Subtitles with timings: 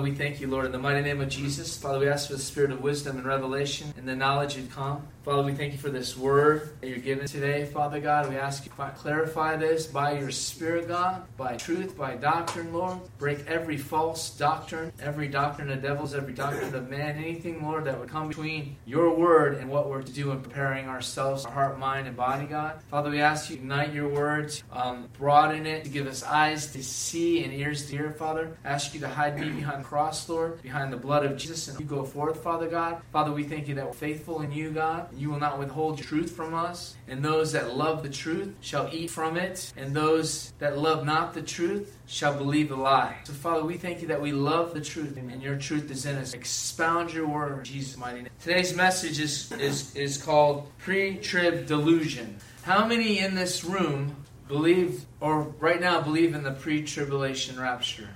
[0.00, 1.76] Father, we thank you, Lord, in the mighty name of Jesus.
[1.76, 5.06] Father, we ask for the spirit of wisdom and revelation and the knowledge you'd come.
[5.22, 8.30] Father, we thank you for this word that you're giving today, Father God.
[8.30, 13.00] We ask you to clarify this by your Spirit, God, by truth, by doctrine, Lord.
[13.18, 18.00] Break every false doctrine, every doctrine of devils, every doctrine of man, anything, Lord, that
[18.00, 21.78] would come between your word and what we're to do in preparing ourselves, our heart,
[21.78, 22.80] mind, and body, God.
[22.90, 26.72] Father, we ask you to unite your words, um, broaden it, to give us eyes
[26.72, 28.56] to see and ears to hear, Father.
[28.64, 31.84] Ask you to hide me behind cross, Lord, behind the blood of Jesus, and you
[31.84, 33.02] go forth, Father God.
[33.12, 35.08] Father, we thank you that we're faithful in you, God.
[35.16, 39.10] You will not withhold truth from us, and those that love the truth shall eat
[39.10, 43.16] from it, and those that love not the truth shall believe the lie.
[43.24, 46.14] So, Father, we thank you that we love the truth, and your truth is in
[46.14, 46.34] us.
[46.34, 48.30] Expound your word Jesus' mighty name.
[48.40, 52.36] Today's message is, is, is called Pre Trib Delusion.
[52.62, 54.14] How many in this room
[54.46, 58.08] believe, or right now believe in the pre tribulation rapture?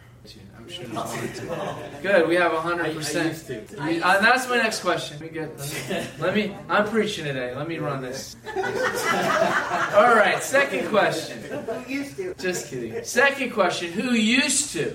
[0.65, 2.03] I'm sure there's one or two.
[2.03, 3.79] Good, we have 100%.
[3.79, 5.19] I, I uh, that's my next question.
[5.21, 7.55] Let me, get, let, me, let me, I'm preaching today.
[7.55, 8.37] Let me run this.
[8.57, 11.43] All right, second question.
[11.43, 12.35] Who used to?
[12.35, 13.05] Just kidding.
[13.05, 14.95] Second question Who used to?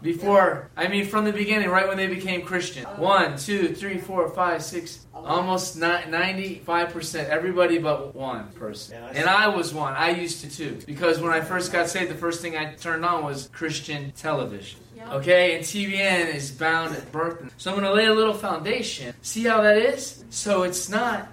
[0.00, 2.84] Before, I mean, from the beginning, right when they became Christian.
[2.84, 7.28] One, two, three, four, five, six, almost 95%.
[7.28, 9.02] Everybody but one person.
[9.12, 9.94] And I was one.
[9.94, 10.78] I used to too.
[10.86, 14.83] Because when I first got saved, the first thing I turned on was Christian television.
[15.12, 17.52] Okay, and TBN is bound at birth.
[17.56, 19.14] So I'm going to lay a little foundation.
[19.22, 20.24] See how that is?
[20.30, 21.28] So it's not.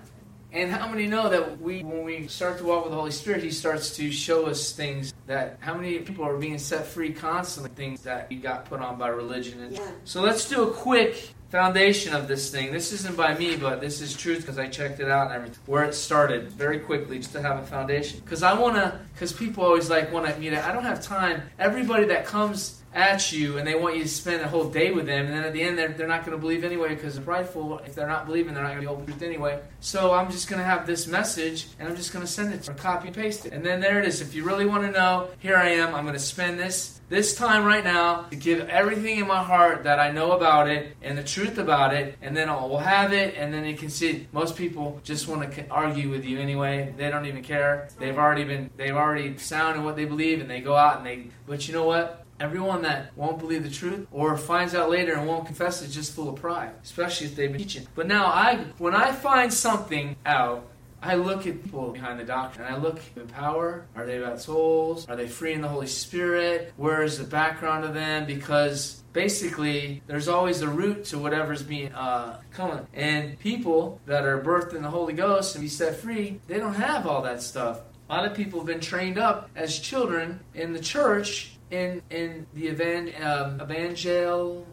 [0.54, 3.42] And how many know that we, when we start to walk with the Holy Spirit,
[3.42, 7.72] He starts to show us things that how many people are being set free constantly,
[7.74, 9.62] things that you got put on by religion.
[9.62, 9.90] And Yeah.
[10.04, 12.74] So let's do a quick foundation of this thing.
[12.74, 15.60] This isn't by me, but this is truth because I checked it out and everything.
[15.68, 18.20] Where it started, very quickly, just to have a foundation.
[18.20, 20.54] Because I want to, because people always like want to meet.
[20.54, 21.44] I don't have time.
[21.60, 25.06] Everybody that comes at you and they want you to spend a whole day with
[25.06, 27.24] them, and then at the end they're, they're not going to believe anyway because they're
[27.24, 27.80] prideful.
[27.80, 29.62] If they're not believing, they're not going to be to truth anyway.
[29.80, 32.68] So I'm just going to have this message and I'm just going to send it
[32.68, 33.54] or copy and paste it.
[33.54, 34.22] And then there it is.
[34.22, 35.96] If you really want to know, here I am.
[35.96, 39.84] I'm going to spend this this time right now to give everything in my heart
[39.84, 43.36] that I know about it and the truth about it, and then I'll have it,
[43.36, 46.94] and then you can see most people just want to argue with you anyway.
[46.96, 47.90] They don't even care.
[48.00, 51.28] They've already been they've already sounded what they believe, and they go out and they.
[51.46, 52.21] But you know what?
[52.42, 56.14] Everyone that won't believe the truth or finds out later and won't confess is just
[56.14, 57.88] full of pride, especially if they've been teaching.
[57.94, 60.68] But now I when I find something out
[61.04, 62.66] I look at people behind the doctrine.
[62.66, 63.88] And I look at power.
[63.96, 65.08] Are they about souls?
[65.10, 66.74] Are they free in the Holy Spirit?
[66.78, 68.26] Where is the background of them?
[68.26, 72.86] Because basically, there's always a root to whatever's being uh, coming.
[72.94, 76.76] And people that are birthed in the Holy Ghost and be set free, they don't
[76.76, 77.82] have all that stuff.
[78.10, 82.46] A lot of people have been trained up as children in the church in in
[82.54, 84.68] the evan, um, evangel,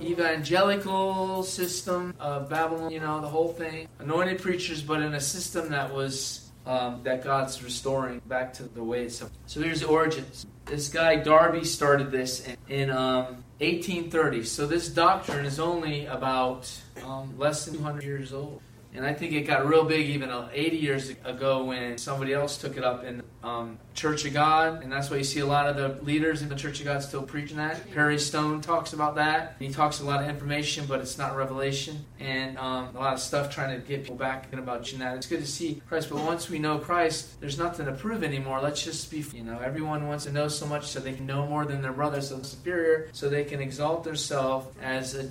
[0.00, 3.88] evangelical system of Babylon, you know, the whole thing.
[3.98, 8.82] Anointed preachers, but in a system that was um, that God's restoring back to the
[8.82, 9.22] way it's.
[9.46, 10.46] So here's the origins.
[10.64, 14.44] This guy Darby started this in, in um, 1830.
[14.44, 16.70] So this doctrine is only about
[17.04, 18.62] um, less than 200 years old.
[18.92, 22.58] And I think it got real big even uh, 80 years ago when somebody else
[22.58, 24.82] took it up in um, Church of God.
[24.82, 27.02] And that's why you see a lot of the leaders in the Church of God
[27.02, 27.90] still preaching that.
[27.92, 29.56] Perry Stone talks about that.
[29.58, 32.04] He talks a lot of information, but it's not revelation.
[32.18, 35.18] And um, a lot of stuff trying to get people back about genetics.
[35.18, 38.60] It's good to see Christ, but once we know Christ, there's nothing to prove anymore.
[38.60, 41.46] Let's just be, you know, everyone wants to know so much so they can know
[41.46, 45.28] more than their brothers, so superior, so they can exalt themselves as a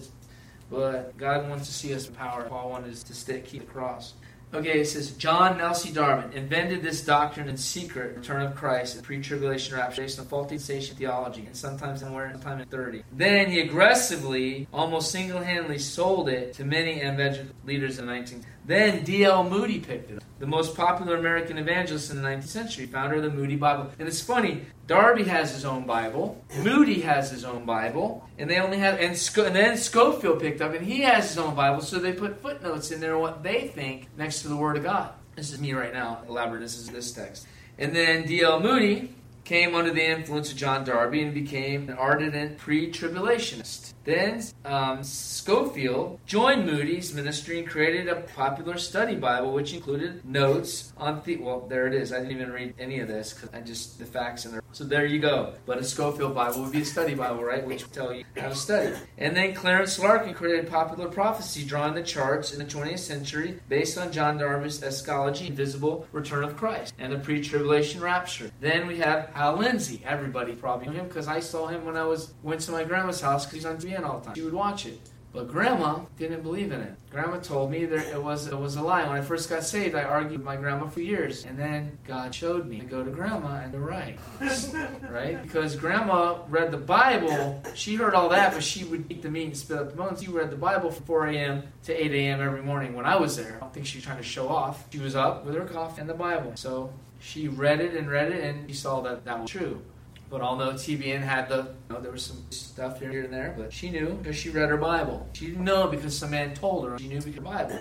[0.70, 2.44] but God wants to see us in power.
[2.44, 4.14] Paul wanted us to stay, keep the cross.
[4.52, 9.04] Okay, it says John Nelson Darby invented this doctrine in secret, return of Christ, and
[9.04, 13.04] pre-tribulation rapture, based on faulty sensation theology, and sometimes in word, sometimes in thirty.
[13.14, 18.46] Then he aggressively, almost single-handedly, sold it to many evangelical leaders in the 19th.
[18.70, 19.50] Then D.L.
[19.50, 23.24] Moody picked it up, the most popular American evangelist in the 19th century, founder of
[23.24, 23.90] the Moody Bible.
[23.98, 28.60] And it's funny, Darby has his own Bible, Moody has his own Bible, and they
[28.60, 31.82] only have, and, Sco- and then Scofield picked up, and he has his own Bible,
[31.82, 35.14] so they put footnotes in there what they think next to the Word of God.
[35.36, 36.60] This is me right now, elaborate.
[36.60, 37.48] This is this text.
[37.80, 38.60] And then D.L.
[38.60, 39.16] Moody
[39.50, 43.96] came under the influence of John Darby and became an ardent pre-tribulationist.
[44.04, 50.94] Then um, Scofield joined Moody's ministry and created a popular study Bible, which included notes
[50.98, 51.38] on the.
[51.38, 52.14] Well, there it is.
[52.14, 54.62] I didn't even read any of this because I just the facts in there.
[54.72, 55.54] So there you go.
[55.66, 57.66] But a Scofield Bible would be a study Bible, right?
[57.66, 58.96] Which would tell you how to study.
[59.18, 63.98] And then Clarence Larkin created popular prophecy, drawing the charts in the 20th century based
[63.98, 68.52] on John Darby's eschatology, invisible return of Christ, and the pre-tribulation rapture.
[68.60, 70.02] Then we have Hal Lindsey.
[70.06, 73.22] Everybody probably knew him because I saw him when I was went to my grandma's
[73.22, 73.78] house because he's on.
[73.78, 74.36] TBN all the time.
[74.36, 75.00] She would watch it.
[75.32, 76.94] But grandma didn't believe in it.
[77.10, 79.08] Grandma told me that it was it was a lie.
[79.08, 82.36] When I first got saved, I argued with my grandma for years, and then God
[82.36, 84.20] showed me to go to grandma and to right,
[85.10, 85.42] right?
[85.42, 87.64] Because grandma read the Bible.
[87.76, 90.22] She heard all that, but she would eat the meat and spit up the bones.
[90.22, 91.64] You read the Bible from 4 a.m.
[91.84, 92.42] to 8 a.m.
[92.42, 93.56] every morning when I was there.
[93.56, 94.84] I don't think she was trying to show off.
[94.92, 96.52] She was up with her coffee and the Bible.
[96.56, 99.82] So she read it and read it, and she saw that that was true.
[100.30, 101.58] But know TBN had the,
[101.90, 104.70] you know, there was some stuff here and there, but she knew because she read
[104.70, 105.28] her Bible.
[105.34, 107.00] She didn't know because some man told her.
[107.00, 107.80] She knew because the Bible.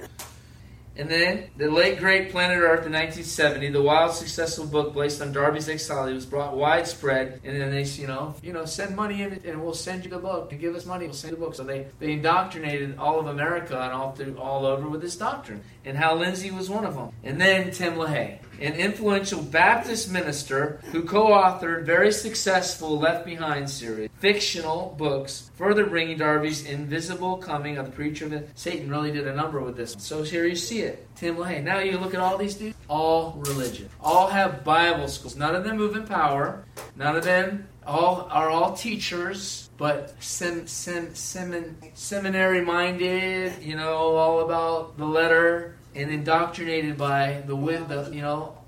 [0.99, 5.33] And then the late great Planet Earth in 1970, the wild successful book based on
[5.33, 7.41] Darby's exile, was brought widespread.
[7.45, 10.11] And then they, you know, you know, send money in it and we'll send you
[10.11, 10.51] the book.
[10.51, 11.55] And give us money, we'll send you the book.
[11.55, 15.63] So they, they indoctrinated all of America and all through all over with this doctrine.
[15.85, 17.13] And Hal Lindsey was one of them.
[17.23, 23.69] And then Tim LaHaye an influential Baptist minister who co authored very successful Left Behind
[23.69, 28.91] series, fictional books, further bringing Darby's invisible coming of the preacher of Satan.
[28.91, 29.95] Really did a number with this.
[29.99, 30.88] So here you see it.
[31.17, 31.63] Tim LaHaye.
[31.63, 33.89] Now you look at all these dudes, all religion.
[34.01, 35.37] All have Bible schools.
[35.37, 36.65] None of them move in power.
[36.97, 44.17] None of them all are all teachers, but sem, sem, semin, seminary minded, you know,
[44.17, 48.59] all about the letter and indoctrinated by the, the you know,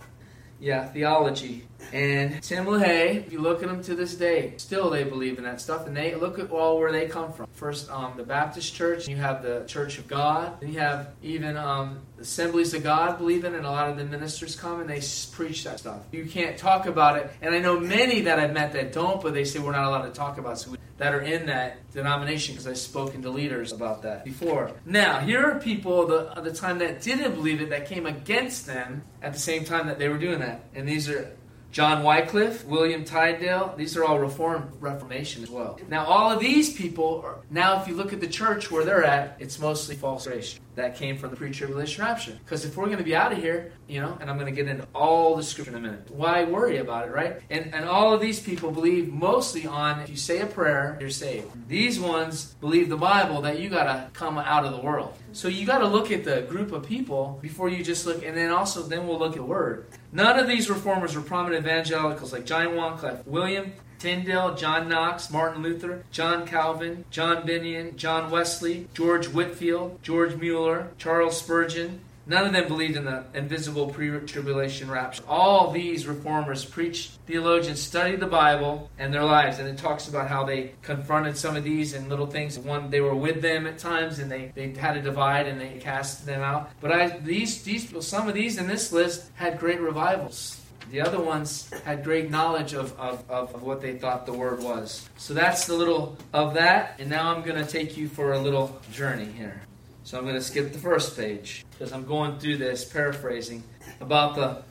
[0.58, 1.66] yeah, theology.
[1.92, 5.44] And Tim LaHaye, if you look at them to this day, still they believe in
[5.44, 5.86] that stuff.
[5.86, 7.46] And they look at all where they come from.
[7.52, 9.08] First, um, the Baptist Church.
[9.08, 10.62] You have the Church of God.
[10.62, 13.96] And you have even um, Assemblies of God believe in, it, and a lot of
[13.96, 15.00] the ministers come and they
[15.32, 16.02] preach that stuff.
[16.12, 17.30] You can't talk about it.
[17.40, 20.02] And I know many that I've met that don't, but they say we're not allowed
[20.02, 20.56] to talk about it.
[20.56, 24.72] So we, that are in that denomination because I've spoken to leaders about that before.
[24.84, 29.02] Now, here are people the, the time that didn't believe it that came against them
[29.22, 30.62] at the same time that they were doing that.
[30.74, 31.32] And these are
[31.70, 35.78] John Wycliffe, William Tyndale, these are all Reform Reformation as well.
[35.88, 39.04] Now, all of these people, are, now if you look at the church where they're
[39.04, 40.60] at, it's mostly false creation.
[40.76, 42.38] That came from the pre-tribulation rapture.
[42.44, 44.56] Because if we're going to be out of here, you know, and I'm going to
[44.56, 47.40] get into all the scripture in a minute, why worry about it, right?
[47.50, 51.10] And, and all of these people believe mostly on if you say a prayer, you're
[51.10, 51.68] saved.
[51.68, 55.14] These ones believe the Bible that you got to come out of the world.
[55.32, 58.36] So you got to look at the group of people before you just look, and
[58.36, 59.86] then also then we'll look at Word.
[60.12, 65.62] None of these reformers were prominent evangelicals like John Wycliffe, William Tyndale, John Knox, Martin
[65.62, 72.00] Luther, John Calvin, John Bunyan, John Wesley, George Whitefield, George Mueller, Charles Spurgeon,
[72.30, 75.24] None of them believed in the invisible pre tribulation rapture.
[75.26, 79.58] All these reformers, preached, theologians, studied the Bible and their lives.
[79.58, 82.56] And it talks about how they confronted some of these and little things.
[82.56, 85.78] One, they were with them at times and they, they had a divide and they
[85.78, 86.70] cast them out.
[86.80, 90.59] But I, these, these some of these in this list had great revivals.
[90.90, 95.08] The other ones had great knowledge of, of, of, what they thought the word was.
[95.16, 96.96] So that's the little of that.
[96.98, 99.60] And now I'm going to take you for a little journey here.
[100.02, 103.62] So I'm going to skip the first page because I'm going through this, paraphrasing,
[104.00, 104.62] about the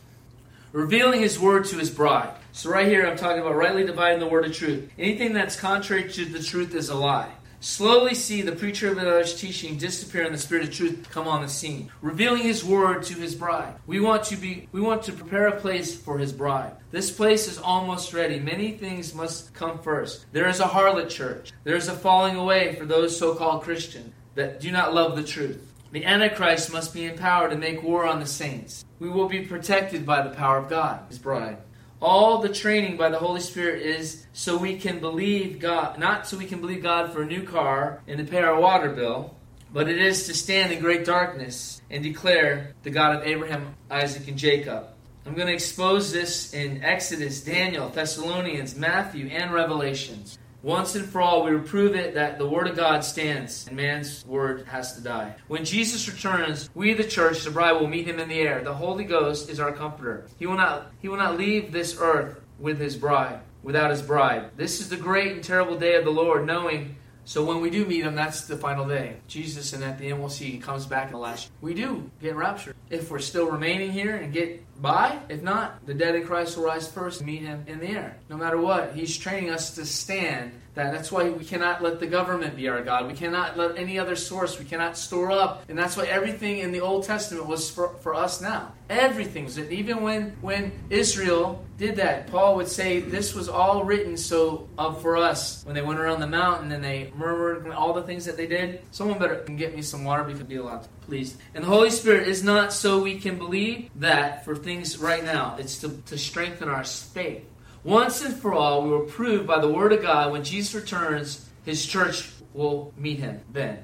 [0.74, 2.36] revealing his word to his bride.
[2.52, 4.92] So right here I'm talking about rightly dividing the word of truth.
[5.00, 7.32] Anything that's contrary to the truth is a lie.
[7.62, 11.42] Slowly see the preacher of the teaching disappear and the spirit of truth come on
[11.42, 13.76] the scene, revealing his word to his bride.
[13.86, 16.74] We want to be we want to prepare a place for his bride.
[16.92, 18.40] This place is almost ready.
[18.40, 20.26] Many things must come first.
[20.32, 21.52] There is a harlot church.
[21.66, 25.66] There is a falling away for those so-called Christians that do not love the truth.
[25.92, 28.86] The Antichrist must be empowered to make war on the saints.
[29.00, 31.58] We will be protected by the power of God, his bride.
[32.02, 36.38] All the training by the Holy Spirit is so we can believe God, not so
[36.38, 39.36] we can believe God for a new car and to pay our water bill,
[39.74, 44.30] but it is to stand in great darkness and declare the God of Abraham, Isaac,
[44.30, 44.88] and Jacob.
[45.26, 50.40] I'm going to expose this in Exodus, Daniel, Thessalonians, Matthew, and Revelations.
[50.62, 53.78] Once and for all, we will prove it that the Word of God stands and
[53.78, 55.34] man's word has to die.
[55.48, 58.62] When Jesus returns, we, the church, the bride, will meet him in the air.
[58.62, 60.26] The Holy Ghost is our comforter.
[60.38, 64.50] He will not, he will not leave this earth with his bride, without his bride.
[64.58, 66.98] This is the great and terrible day of the Lord, knowing.
[67.24, 69.18] So when we do meet him, that's the final day.
[69.30, 71.52] Jesus, and at the end, we'll see he comes back in the last.
[71.62, 72.76] We do get raptured.
[72.90, 75.20] If we're still remaining here and get by.
[75.30, 78.18] If not, the dead in Christ will rise first meet him in the air.
[78.30, 80.52] No matter what, he's training us to stand.
[80.76, 83.08] That, that's why we cannot let the government be our God.
[83.08, 85.66] We cannot let any other source, we cannot store up.
[85.68, 88.72] And that's why everything in the Old Testament was for, for us now.
[88.90, 94.68] Everything's even when when Israel did that, Paul would say this was all written so
[94.78, 95.64] uh, for us.
[95.66, 98.82] When they went around the mountain and they murmured all the things that they did.
[98.92, 101.38] Someone better can get me some water because be allowed to please.
[101.54, 105.58] And the Holy Spirit is not so we can believe that for things right now.
[105.60, 107.44] It's to, to strengthen our faith.
[107.84, 111.50] Once and for all, we will prove by the Word of God when Jesus returns,
[111.66, 113.80] His church will meet him then.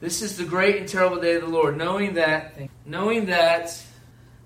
[0.00, 3.82] This is the great and terrible day of the Lord, knowing that, knowing that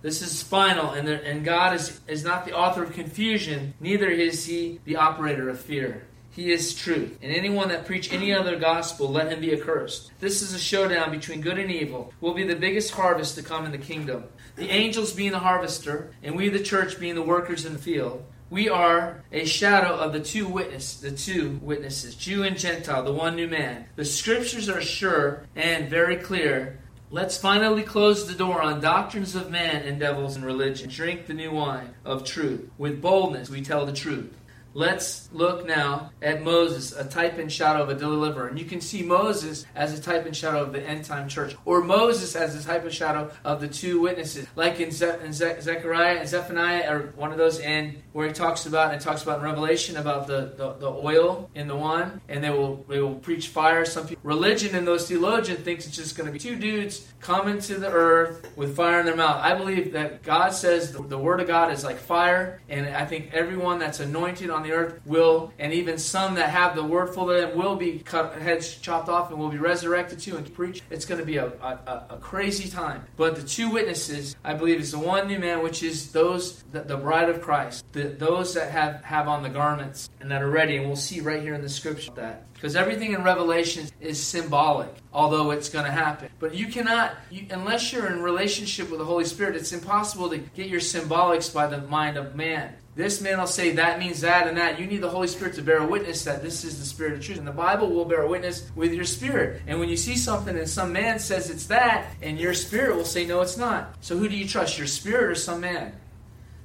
[0.02, 4.08] this is final, and, there, and God is, is not the author of confusion, neither
[4.08, 6.06] is he the operator of fear.
[6.34, 7.16] He is truth.
[7.22, 10.10] And anyone that preach any other gospel, let him be accursed.
[10.18, 12.12] This is a showdown between good and evil.
[12.20, 14.24] Will be the biggest harvest to come in the kingdom.
[14.56, 18.24] The angels being the harvester, and we the church being the workers in the field.
[18.50, 23.12] We are a shadow of the two witness, the two witnesses, Jew and Gentile, the
[23.12, 23.86] one new man.
[23.96, 26.80] The scriptures are sure and very clear.
[27.10, 30.90] Let's finally close the door on doctrines of man and devils and religion.
[30.90, 32.68] Drink the new wine of truth.
[32.76, 34.32] With boldness we tell the truth.
[34.76, 38.48] Let's look now at Moses, a type and shadow of a deliverer.
[38.48, 41.54] And you can see Moses as a type and shadow of the end time church,
[41.64, 45.32] or Moses as a type and shadow of the two witnesses, like in, Ze- in
[45.32, 49.22] Ze- Zechariah and Zephaniah, or one of those, and where he talks about and talks
[49.22, 52.98] about in Revelation about the, the, the, oil in the one, and they will they
[52.98, 53.84] will preach fire.
[53.84, 57.60] Some people, religion and those theologians thinks it's just going to be two dudes coming
[57.60, 59.40] to the earth with fire in their mouth.
[59.40, 63.04] I believe that God says the, the word of God is like fire, and I
[63.04, 67.14] think everyone that's anointed on the earth will, and even some that have the word
[67.14, 70.52] full of them will be cut, heads chopped off and will be resurrected too and
[70.54, 70.82] preach.
[70.90, 73.04] It's going to be a, a, a crazy time.
[73.16, 76.80] But the two witnesses, I believe, is the one new man, which is those, the,
[76.80, 80.50] the bride of Christ, the, those that have, have on the garments and that are
[80.50, 80.76] ready.
[80.76, 82.46] And we'll see right here in the scripture that.
[82.54, 86.30] Because everything in Revelation is symbolic, although it's going to happen.
[86.38, 90.38] But you cannot, you, unless you're in relationship with the Holy Spirit, it's impossible to
[90.38, 92.74] get your symbolics by the mind of man.
[92.96, 94.78] This man will say that means that and that.
[94.78, 97.38] You need the Holy Spirit to bear witness that this is the Spirit of truth.
[97.38, 99.62] And the Bible will bear witness with your spirit.
[99.66, 103.04] And when you see something and some man says it's that, and your spirit will
[103.04, 103.96] say, no, it's not.
[104.00, 105.92] So who do you trust, your spirit or some man?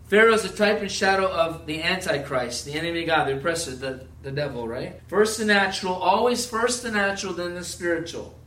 [0.05, 3.75] Pharaoh is a type and shadow of the Antichrist, the enemy of God, the oppressor,
[3.75, 5.01] the, the devil, right?
[5.07, 8.38] First the natural, always first the natural, then the spiritual.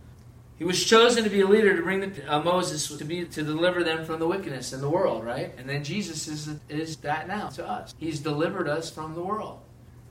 [0.62, 3.42] He was chosen to be a leader to bring the, uh, Moses to be to
[3.42, 5.52] deliver them from the wickedness in the world, right?
[5.59, 7.92] And then Jesus is is that now to us.
[7.99, 9.59] He's delivered us from the world,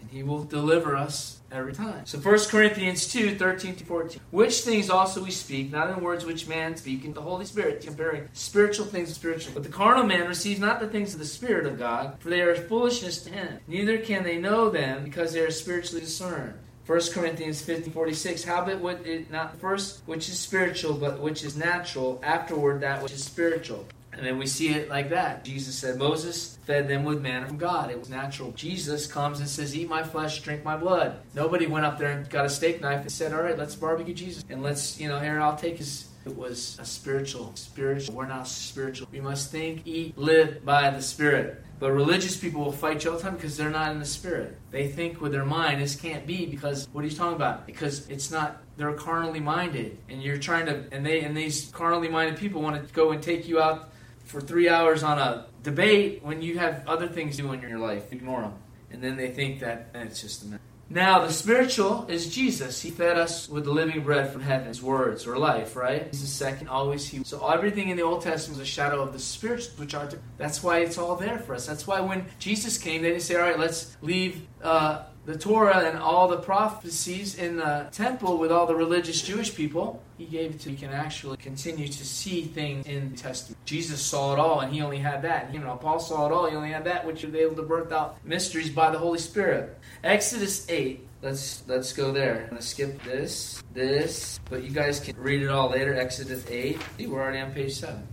[0.02, 2.06] and He will deliver us every time.
[2.06, 4.22] So 1 Corinthians 2, 13 to 14.
[4.32, 7.80] Which things also we speak, not in words which man speak, in the Holy Spirit,
[7.80, 9.54] comparing spiritual things with spiritual.
[9.54, 12.42] But the carnal man receives not the things of the Spirit of God, for they
[12.42, 13.60] are foolishness to him.
[13.68, 16.56] Neither can they know them, because they are spiritually discerned.
[16.86, 18.44] 1 Corinthians 15 46.
[18.44, 23.24] Howbeit, it not first which is spiritual, but which is natural, afterward that which is
[23.24, 23.86] spiritual.
[24.14, 25.46] And then we see it like that.
[25.46, 27.90] Jesus said, Moses fed them with manna from God.
[27.90, 28.52] It was natural.
[28.52, 31.20] Jesus comes and says, Eat my flesh, drink my blood.
[31.34, 34.14] Nobody went up there and got a steak knife and said, All right, let's barbecue
[34.14, 34.44] Jesus.
[34.50, 36.08] And let's, you know, here, I'll take his.
[36.24, 37.52] It was a spiritual.
[37.56, 38.16] Spiritual.
[38.16, 39.08] We're not spiritual.
[39.12, 41.64] We must think, eat, live by the Spirit.
[41.82, 44.56] But religious people will fight you all the time because they're not in the spirit.
[44.70, 47.66] They think with their mind this can't be because what are you talking about?
[47.66, 52.08] Because it's not they're carnally minded and you're trying to and they and these carnally
[52.08, 53.90] minded people want to go and take you out
[54.26, 57.80] for three hours on a debate when you have other things to do in your
[57.80, 58.14] life.
[58.14, 58.54] Ignore them.
[58.92, 60.60] And then they think that it's just a.
[60.94, 62.82] Now, the spiritual is Jesus.
[62.82, 66.08] He fed us with the living bread from heaven, His words or life, right?
[66.12, 67.24] He's the second, always He.
[67.24, 70.10] So everything in the Old Testament was a shadow of the spiritual, which are.
[70.38, 71.66] That's why it's all there for us.
[71.66, 75.86] That's why when Jesus came, they didn't say, "All right, let's leave." Uh, the Torah
[75.88, 80.52] and all the prophecies in the temple with all the religious Jewish people, he gave
[80.52, 83.58] it to you can actually continue to see things in the Testament.
[83.66, 85.54] Jesus saw it all and he only had that.
[85.54, 87.92] You know, Paul saw it all, he only had that, which was able to birth
[87.92, 89.78] out mysteries by the Holy Spirit.
[90.04, 91.08] Exodus 8.
[91.22, 92.44] Let's let's go there.
[92.44, 95.96] I'm gonna skip this, this, but you guys can read it all later.
[95.96, 96.80] Exodus 8.
[97.00, 98.08] We're already on page 7.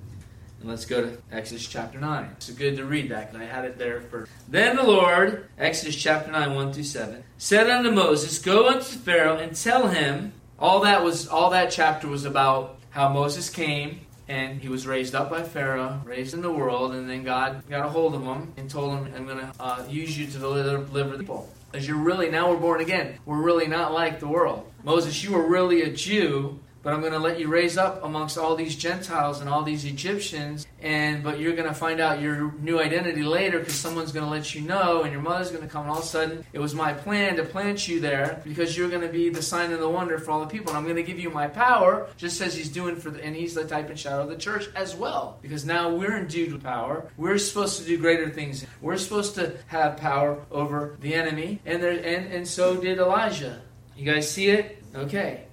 [0.60, 2.30] And let's go to Exodus chapter 9.
[2.36, 4.28] It's good to read that because I had it there for.
[4.48, 9.36] Then the Lord, Exodus chapter 9, 1 through 7, said unto Moses, Go unto Pharaoh
[9.36, 10.32] and tell him.
[10.58, 15.14] All that was all that chapter was about how Moses came and he was raised
[15.14, 18.52] up by Pharaoh, raised in the world, and then God got a hold of him
[18.56, 21.48] and told him, I'm going to uh, use you to deliver the people.
[21.72, 23.18] As you're really, now we're born again.
[23.24, 24.70] We're really not like the world.
[24.84, 28.38] Moses, you were really a Jew, but I'm going to let you raise up amongst
[28.38, 32.52] all these Gentiles and all these Egyptians, and but you're going to find out your
[32.60, 35.68] new identity later because someone's going to let you know, and your mother's going to
[35.68, 38.76] come, and all of a sudden, it was my plan to plant you there because
[38.76, 40.84] you're going to be the sign and the wonder for all the people, and I'm
[40.84, 43.64] going to give you my power, just as He's doing for the, and He's the
[43.64, 47.10] type and shadow of the church as well, because now we're endued with power.
[47.16, 48.64] We're supposed to do greater things.
[48.80, 53.60] We're supposed to have power over the enemy, and there, and and so did Elijah.
[53.96, 54.82] You guys see it?
[54.94, 55.47] Okay.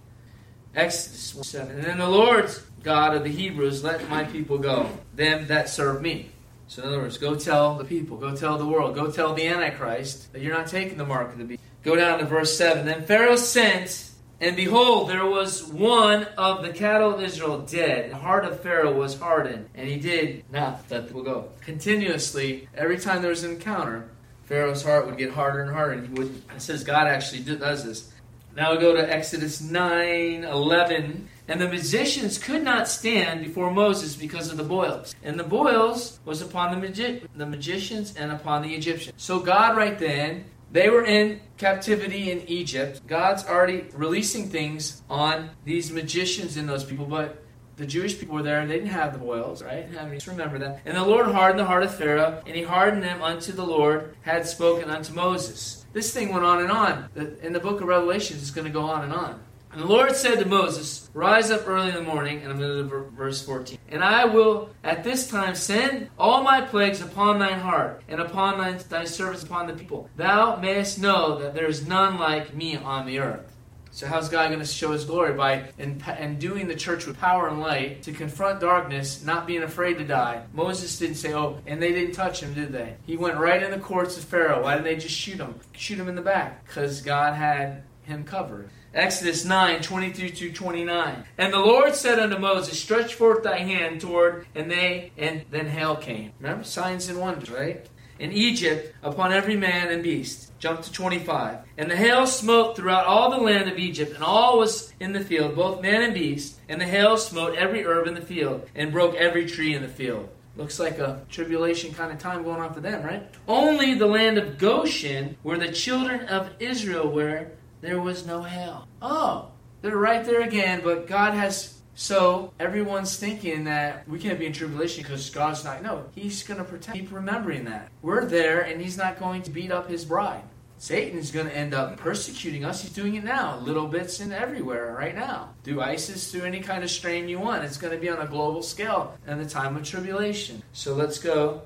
[0.76, 1.76] Exodus 7.
[1.76, 2.52] And then the Lord
[2.84, 6.30] God of the Hebrews let my people go, them that serve me.
[6.68, 9.48] So in other words, go tell the people, go tell the world, go tell the
[9.48, 11.62] Antichrist that you're not taking the mark of the beast.
[11.84, 12.86] Go down to verse 7.
[12.86, 18.12] Then Pharaoh sent And behold, there was one of the cattle of Israel dead.
[18.12, 21.50] The heart of Pharaoh was hardened, and he did not let them go.
[21.62, 24.10] Continuously, every time there was an encounter,
[24.44, 25.94] Pharaoh's heart would get harder and harder.
[25.94, 28.12] And he would, it says God actually does this.
[28.56, 31.30] Now we go to Exodus 9 11.
[31.48, 35.14] And the magicians could not stand before Moses because of the boils.
[35.24, 39.14] And the boils was upon the, magi- the magicians and upon the Egyptians.
[39.22, 43.06] So God, right then, they were in captivity in Egypt.
[43.08, 47.44] God's already releasing things on these magicians and those people, but
[47.78, 49.92] the Jewish people were there they didn't have the boils, right?
[50.14, 50.82] Just remember that.
[50.86, 54.16] And the Lord hardened the heart of Pharaoh, and he hardened them unto the Lord
[54.22, 55.85] had spoken unto Moses.
[55.96, 57.08] This thing went on and on.
[57.42, 59.40] In the book of Revelations, it's going to go on and on.
[59.72, 62.90] And the Lord said to Moses, Rise up early in the morning, and I'm going
[62.90, 63.78] to verse 14.
[63.88, 68.58] And I will at this time send all my plagues upon thine heart, and upon
[68.58, 70.10] thy, thy servants, upon the people.
[70.18, 73.55] Thou mayest know that there is none like me on the earth.
[73.96, 77.48] So how's God going to show His glory by and doing the church with power
[77.48, 80.44] and light to confront darkness, not being afraid to die?
[80.52, 82.98] Moses didn't say, "Oh," and they didn't touch him, did they?
[83.06, 84.64] He went right in the courts of Pharaoh.
[84.64, 85.56] Why didn't they just shoot him?
[85.72, 88.70] Shoot him in the back because God had him covered.
[88.94, 91.24] Exodus 9, 23 to 29.
[91.38, 95.68] And the Lord said unto Moses, Stretch forth thy hand toward, and they, and then
[95.68, 96.32] hail came.
[96.40, 96.64] Remember?
[96.66, 97.86] Signs and wonders, right?
[98.20, 100.52] In Egypt, upon every man and beast.
[100.58, 101.60] Jump to 25.
[101.78, 105.20] And the hail smote throughout all the land of Egypt, and all was in the
[105.20, 106.60] field, both man and beast.
[106.70, 109.88] And the hail smote every herb in the field, and broke every tree in the
[109.88, 110.30] field.
[110.56, 113.30] Looks like a tribulation kind of time going on for them, right?
[113.48, 117.48] Only the land of Goshen, where the children of Israel were,
[117.82, 118.88] there was no hail.
[119.02, 119.50] Oh,
[119.82, 121.75] they're right there again, but God has.
[121.96, 125.82] So everyone's thinking that we can't be in tribulation because God's not.
[125.82, 126.98] No, He's going to protect.
[126.98, 127.90] Keep remembering that.
[128.02, 130.44] We're there, and He's not going to beat up His bride.
[130.78, 132.82] Satan is going to end up persecuting us.
[132.82, 135.54] He's doing it now, little bits and everywhere right now.
[135.64, 137.64] Do ISIS, through any kind of strain you want.
[137.64, 140.62] It's going to be on a global scale in the time of tribulation.
[140.74, 141.62] So let's go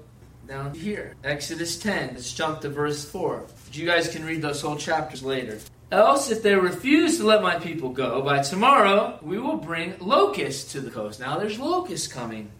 [0.47, 1.15] down here.
[1.23, 2.13] Exodus 10.
[2.13, 3.45] Let's jump to verse 4.
[3.71, 5.59] You guys can read those whole chapters later.
[5.91, 10.71] Else, if they refuse to let my people go, by tomorrow we will bring locusts
[10.73, 11.19] to the coast.
[11.19, 12.51] Now there's locusts coming.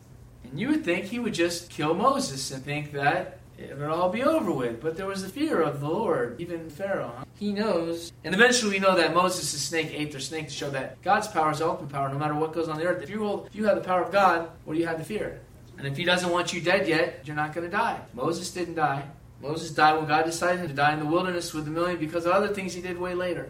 [0.44, 4.10] And you would think he would just kill Moses and think that it would all
[4.10, 4.82] be over with.
[4.82, 7.14] But there was the fear of the Lord, even Pharaoh.
[7.16, 7.26] Huh?
[7.38, 8.12] He knows.
[8.24, 11.52] And eventually we know that Moses' snake ate their snake to show that God's power
[11.52, 13.04] is ultimate power no matter what goes on the earth.
[13.04, 15.04] If you, hold, if you have the power of God, what do you have to
[15.04, 15.40] fear?
[15.78, 18.00] And if he doesn't want you dead yet, you're not going to die.
[18.16, 19.04] Moses didn't die.
[19.42, 22.32] Moses died when God decided to die in the wilderness with a million because of
[22.32, 23.50] other things he did way later.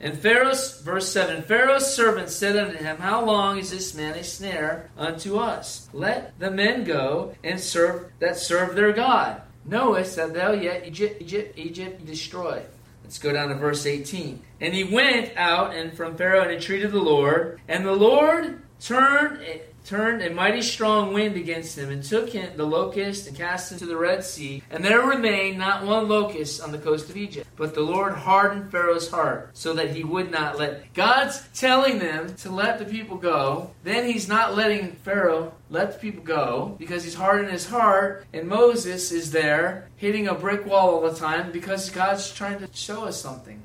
[0.00, 4.22] And Pharaoh's, verse 7 Pharaoh's servant said unto him, How long is this man a
[4.22, 5.88] snare unto us?
[5.92, 9.42] Let the men go and serve that serve their God.
[9.64, 12.62] Knowest that thou yet Egypt, Egypt, Egypt destroy.
[13.02, 14.40] Let's go down to verse 18.
[14.60, 19.42] And he went out and from Pharaoh and entreated the Lord, and the Lord turned
[19.88, 23.78] turned a mighty strong wind against him, and took him the locust and cast him
[23.78, 24.62] to the Red Sea.
[24.70, 27.48] And there remained not one locust on the coast of Egypt.
[27.56, 30.92] But the Lord hardened Pharaoh's heart, so that he would not let.
[30.92, 33.70] God's telling them to let the people go.
[33.82, 38.26] Then he's not letting Pharaoh let the people go because he's hardened his heart.
[38.34, 42.68] And Moses is there hitting a brick wall all the time because God's trying to
[42.72, 43.62] show us something.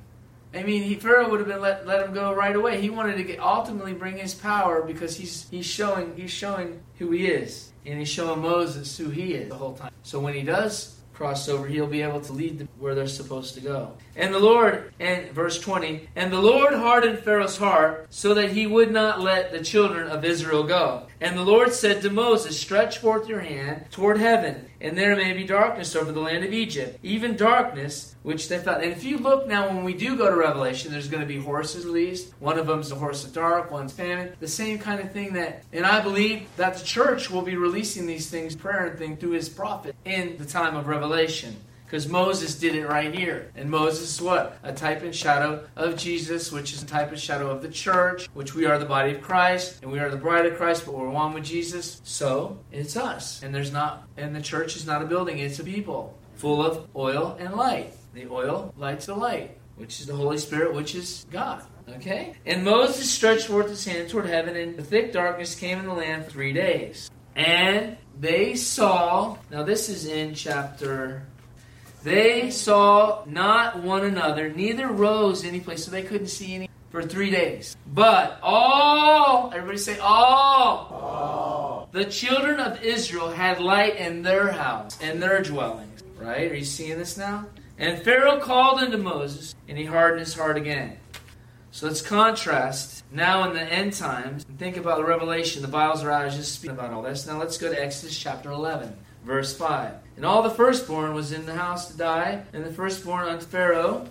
[0.53, 2.79] I mean, he, Pharaoh would have been let, let him go right away.
[2.79, 7.11] He wanted to get, ultimately bring his power because he's he's showing he's showing who
[7.11, 9.91] he is, and he's showing Moses who he is the whole time.
[10.03, 13.53] So when he does cross over, he'll be able to lead them where they're supposed
[13.55, 13.93] to go.
[14.15, 18.67] And the Lord, and verse 20, and the Lord hardened Pharaoh's heart so that he
[18.67, 21.07] would not let the children of Israel go.
[21.23, 25.31] And the Lord said to Moses, Stretch forth your hand toward heaven, and there may
[25.31, 28.83] be darkness over the land of Egypt, even darkness which they felt.
[28.83, 31.39] And if you look now, when we do go to Revelation, there's going to be
[31.39, 32.33] horses released.
[32.39, 34.33] One of them's the horse of dark, one's famine.
[34.41, 38.05] The same kind of thing that, and I believe that the church will be releasing
[38.05, 41.55] these things, prayer and thing, through his prophet in the time of Revelation.
[41.85, 43.51] Because Moses did it right here.
[43.55, 44.57] And Moses what?
[44.63, 48.27] A type and shadow of Jesus, which is a type and shadow of the church,
[48.33, 50.95] which we are the body of Christ, and we are the bride of Christ, but
[50.95, 52.01] we're one with Jesus.
[52.03, 53.43] So it's us.
[53.43, 56.17] And there's not and the church is not a building, it's a people.
[56.35, 57.93] Full of oil and light.
[58.13, 61.63] The oil lights the light, which is the Holy Spirit, which is God.
[61.89, 62.33] Okay?
[62.45, 65.93] And Moses stretched forth his hand toward heaven, and the thick darkness came in the
[65.93, 67.09] land for three days.
[67.35, 71.23] And they saw, now this is in chapter
[72.03, 77.01] they saw not one another, neither rose any place, so they couldn't see any for
[77.01, 77.75] three days.
[77.87, 85.01] But all, everybody say all, all, the children of Israel had light in their house,
[85.01, 86.03] in their dwellings.
[86.17, 86.51] Right?
[86.51, 87.47] Are you seeing this now?
[87.77, 90.97] And Pharaoh called unto Moses, and he hardened his heart again.
[91.71, 95.63] So let's contrast now in the end times and think about the revelation.
[95.63, 96.21] The Bibles are out.
[96.21, 97.25] I was just speaking about all this.
[97.25, 99.93] Now let's go to Exodus chapter 11, verse 5.
[100.15, 104.09] And all the firstborn was in the house to die, and the firstborn unto Pharaoh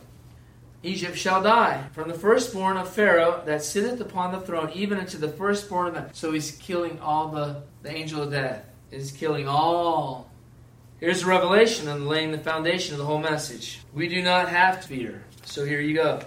[0.82, 1.84] Egypt shall die.
[1.92, 5.94] From the firstborn of Pharaoh that sitteth upon the throne, even unto the firstborn of
[5.94, 6.08] them.
[6.12, 8.64] So he's killing all the, the angel of death.
[8.90, 10.30] Is killing all.
[11.00, 13.80] Here's a revelation and laying the foundation of the whole message.
[13.94, 15.24] We do not have to fear.
[15.44, 16.20] So here you go.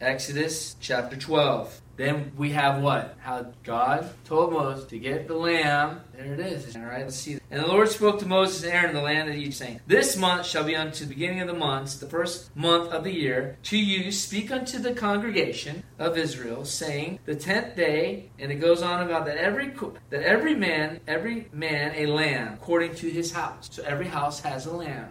[0.00, 1.81] Exodus chapter 12.
[1.96, 3.16] Then we have what?
[3.20, 6.00] How God told Moses to get the lamb.
[6.14, 6.74] There it is.
[6.76, 7.38] All right, let's see.
[7.50, 10.16] And the Lord spoke to Moses and Aaron in the land of Egypt, saying, This
[10.16, 13.58] month shall be unto the beginning of the months, the first month of the year.
[13.64, 18.82] To you speak unto the congregation of Israel, saying, The tenth day, and it goes
[18.82, 19.72] on about that every
[20.10, 23.68] that every man, every man a lamb according to his house.
[23.70, 25.08] So every house has a lamb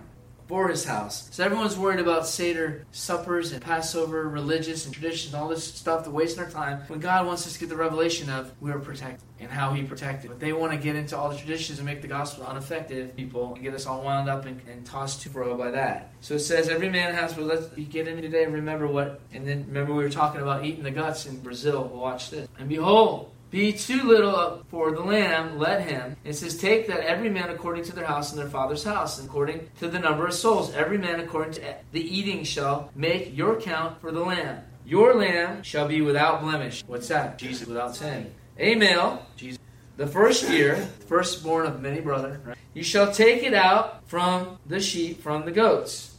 [0.52, 1.30] for his house.
[1.32, 6.12] So everyone's worried about Seder suppers and Passover, religious and traditions, all this stuff, to
[6.12, 6.82] wasting our time.
[6.88, 9.84] When God wants us to get the revelation of we are protected and how He
[9.84, 10.30] protected.
[10.30, 13.16] But they want to get into all the traditions and make the gospel ineffective.
[13.16, 16.12] People and get us all wound up and, and tossed to fro by that.
[16.20, 17.34] So it says every man has.
[17.34, 19.22] But let's get into today and remember what.
[19.34, 21.86] And then remember we were talking about eating the guts in Brazil.
[21.86, 22.50] Watch this.
[22.60, 23.32] And behold.
[23.52, 26.16] Be too little for the lamb, let him.
[26.24, 29.70] It says, Take that every man according to their house and their father's house, according
[29.80, 30.74] to the number of souls.
[30.74, 34.64] Every man according to the eating shall make your count for the lamb.
[34.86, 36.82] Your lamb shall be without blemish.
[36.88, 37.38] What's that?
[37.38, 38.34] Jesus without sin.
[38.58, 39.60] A male, Jesus.
[39.98, 42.58] The first year, firstborn of many brethren, right?
[42.74, 46.16] you shall take it out from the sheep, from the goats,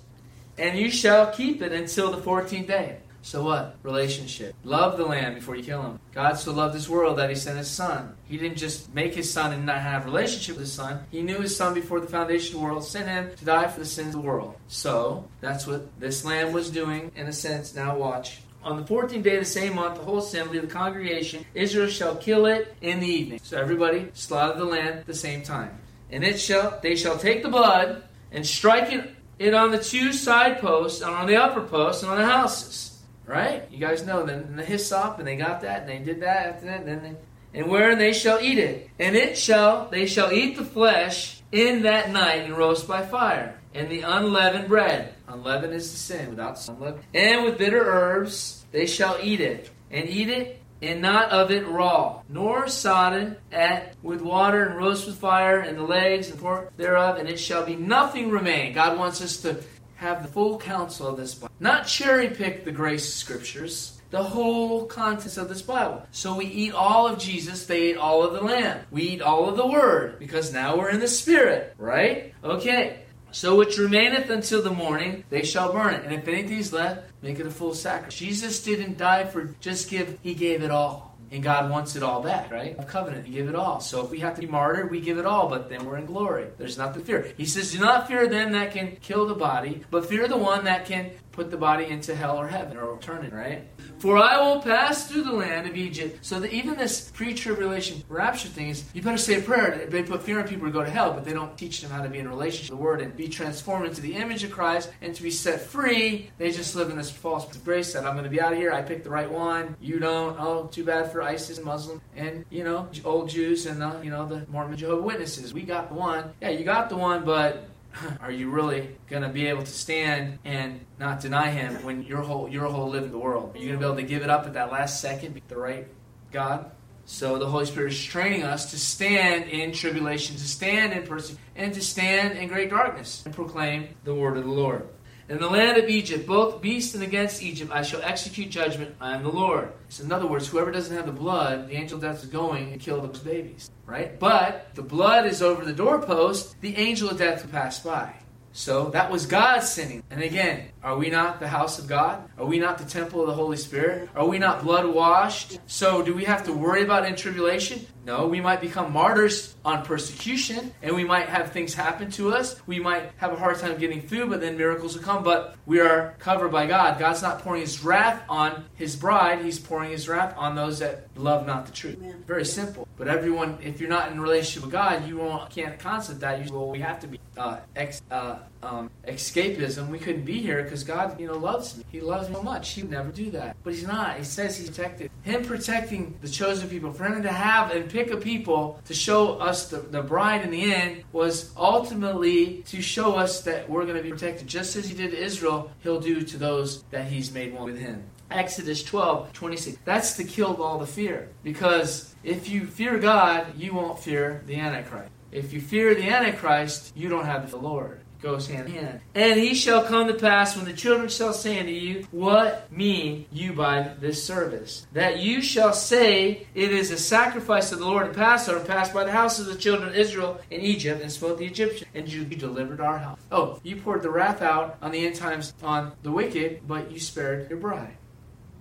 [0.58, 2.98] and you shall keep it until the fourteenth day.
[3.22, 3.76] So what?
[3.84, 4.54] Relationship.
[4.64, 6.00] Love the lamb before you kill him.
[6.12, 8.14] God so loved this world that he sent his son.
[8.24, 11.04] He didn't just make his son and not have relationship with his son.
[11.10, 13.78] He knew his son before the foundation of the world, sent him to die for
[13.78, 14.56] the sins of the world.
[14.66, 17.74] So that's what this lamb was doing in a sense.
[17.74, 18.40] Now watch.
[18.64, 21.88] On the 14th day of the same month, the whole assembly of the congregation, Israel
[21.88, 23.40] shall kill it in the evening.
[23.42, 25.78] So everybody slaughter the lamb at the same time.
[26.10, 30.12] And it shall they shall take the blood and strike it, it on the two
[30.12, 32.91] side posts and on the upper posts and on the houses
[33.26, 33.70] Right?
[33.70, 34.24] You guys know.
[34.24, 37.02] Then the hyssop, and they got that, and they did that after that, and then
[37.02, 38.90] they, and where they shall eat it.
[38.98, 43.58] And it shall, they shall eat the flesh in that night and roast by fire.
[43.74, 45.14] And the unleavened bread.
[45.28, 47.04] Unleavened is the sin, without unleavened.
[47.14, 49.70] And with bitter herbs they shall eat it.
[49.90, 55.06] And eat it and not of it raw, nor sodden at with water and roast
[55.06, 58.74] with fire and the legs and pork thereof, and it shall be nothing remain.
[58.74, 59.62] God wants us to
[60.02, 61.54] have the full counsel of this Bible.
[61.60, 66.04] Not cherry pick the grace scriptures, the whole contents of this Bible.
[66.10, 68.80] So we eat all of Jesus, they eat all of the Lamb.
[68.90, 72.34] We eat all of the Word, because now we're in the Spirit, right?
[72.42, 72.98] Okay.
[73.30, 76.04] So which remaineth until the morning, they shall burn it.
[76.04, 78.14] And if anything is left, make it a full sacrifice.
[78.14, 81.11] Jesus didn't die for just give, he gave it all.
[81.32, 82.76] And God wants it all back, right?
[82.78, 83.80] A covenant, give it all.
[83.80, 86.04] So if we have to be martyred, we give it all, but then we're in
[86.04, 86.48] glory.
[86.58, 87.32] There's nothing to fear.
[87.38, 90.64] He says, Do not fear them that can kill the body, but fear the one
[90.64, 93.66] that can put the body into hell or heaven or eternity, right?
[93.98, 96.24] For I will pass through the land of Egypt.
[96.24, 99.86] So that even this pre-tribulation rapture thing is, you better say a prayer.
[99.88, 102.02] They put fear in people to go to hell, but they don't teach them how
[102.02, 104.90] to be in relationship with the Word and be transformed into the image of Christ
[105.00, 106.30] and to be set free.
[106.38, 108.72] They just live in this false grace that I'm going to be out of here.
[108.72, 109.76] I picked the right one.
[109.80, 110.36] You don't.
[110.38, 114.26] Oh, too bad for ISIS Muslim and you know old Jews and the, you know
[114.26, 115.54] the Mormon Jehovah Witnesses.
[115.54, 116.32] We got the one.
[116.40, 117.68] Yeah, you got the one, but
[118.20, 122.22] are you really going to be able to stand and not deny him when your
[122.22, 123.54] whole your whole live in the world?
[123.54, 125.42] Are you going to be able to give it up at that last second, be
[125.48, 125.86] the right
[126.30, 126.70] God?
[127.04, 131.42] So the Holy Spirit is training us to stand in tribulation, to stand in persecution,
[131.56, 134.86] and to stand in great darkness and proclaim the word of the Lord.
[135.32, 138.94] In the land of Egypt, both beast and against Egypt, I shall execute judgment.
[139.00, 139.72] I am the Lord.
[139.88, 142.70] So in other words, whoever doesn't have the blood, the angel of death is going
[142.70, 143.70] to kill those babies.
[143.86, 144.20] Right?
[144.20, 148.12] But the blood is over the doorpost, the angel of death will pass by.
[148.52, 150.02] So that was God sinning.
[150.10, 152.28] And again, are we not the house of God?
[152.36, 154.10] Are we not the temple of the Holy Spirit?
[154.14, 155.58] Are we not blood washed?
[155.66, 157.86] So do we have to worry about in tribulation?
[158.04, 162.60] No, we might become martyrs on persecution and we might have things happen to us.
[162.66, 165.22] We might have a hard time getting food, but then miracles will come.
[165.22, 166.98] But we are covered by God.
[166.98, 171.06] God's not pouring his wrath on his bride, he's pouring his wrath on those that
[171.16, 171.98] love not the truth.
[171.98, 172.24] Amen.
[172.26, 172.88] Very simple.
[172.96, 176.44] But everyone, if you're not in relationship with God, you won't, can't concept that.
[176.44, 179.88] You, well, we have to be uh, ex, uh, um, escapism.
[179.88, 181.84] We couldn't be here because God, you know, loves me.
[181.90, 182.70] He loves me so much.
[182.70, 183.56] He would never do that.
[183.64, 184.18] But He's not.
[184.18, 185.10] He says He's protected.
[185.22, 189.34] Him protecting the chosen people, for Him to have and pick a people to show
[189.34, 193.96] us the, the bride in the end was ultimately to show us that we're going
[193.96, 194.48] to be protected.
[194.48, 198.02] Just as He did Israel, He'll do to those that He's made one with Him.
[198.30, 199.78] Exodus 12, 26.
[199.84, 201.28] That's to kill all the fear.
[201.42, 205.10] Because if you fear God, you won't fear the Antichrist.
[205.30, 209.00] If you fear the Antichrist, you don't have the Lord goes hand in hand.
[209.14, 213.26] And he shall come to pass when the children shall say unto you, What mean
[213.30, 214.86] you by this service?
[214.92, 218.90] That you shall say, It is a sacrifice of the Lord to Passover, and pass
[218.90, 222.10] by the house of the children of Israel in Egypt, and smote the Egyptians, and
[222.10, 223.18] you delivered our house.
[223.30, 227.00] Oh, you poured the wrath out on the end times on the wicked, but you
[227.00, 227.96] spared your bride.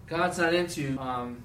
[0.07, 1.43] God's not into, um,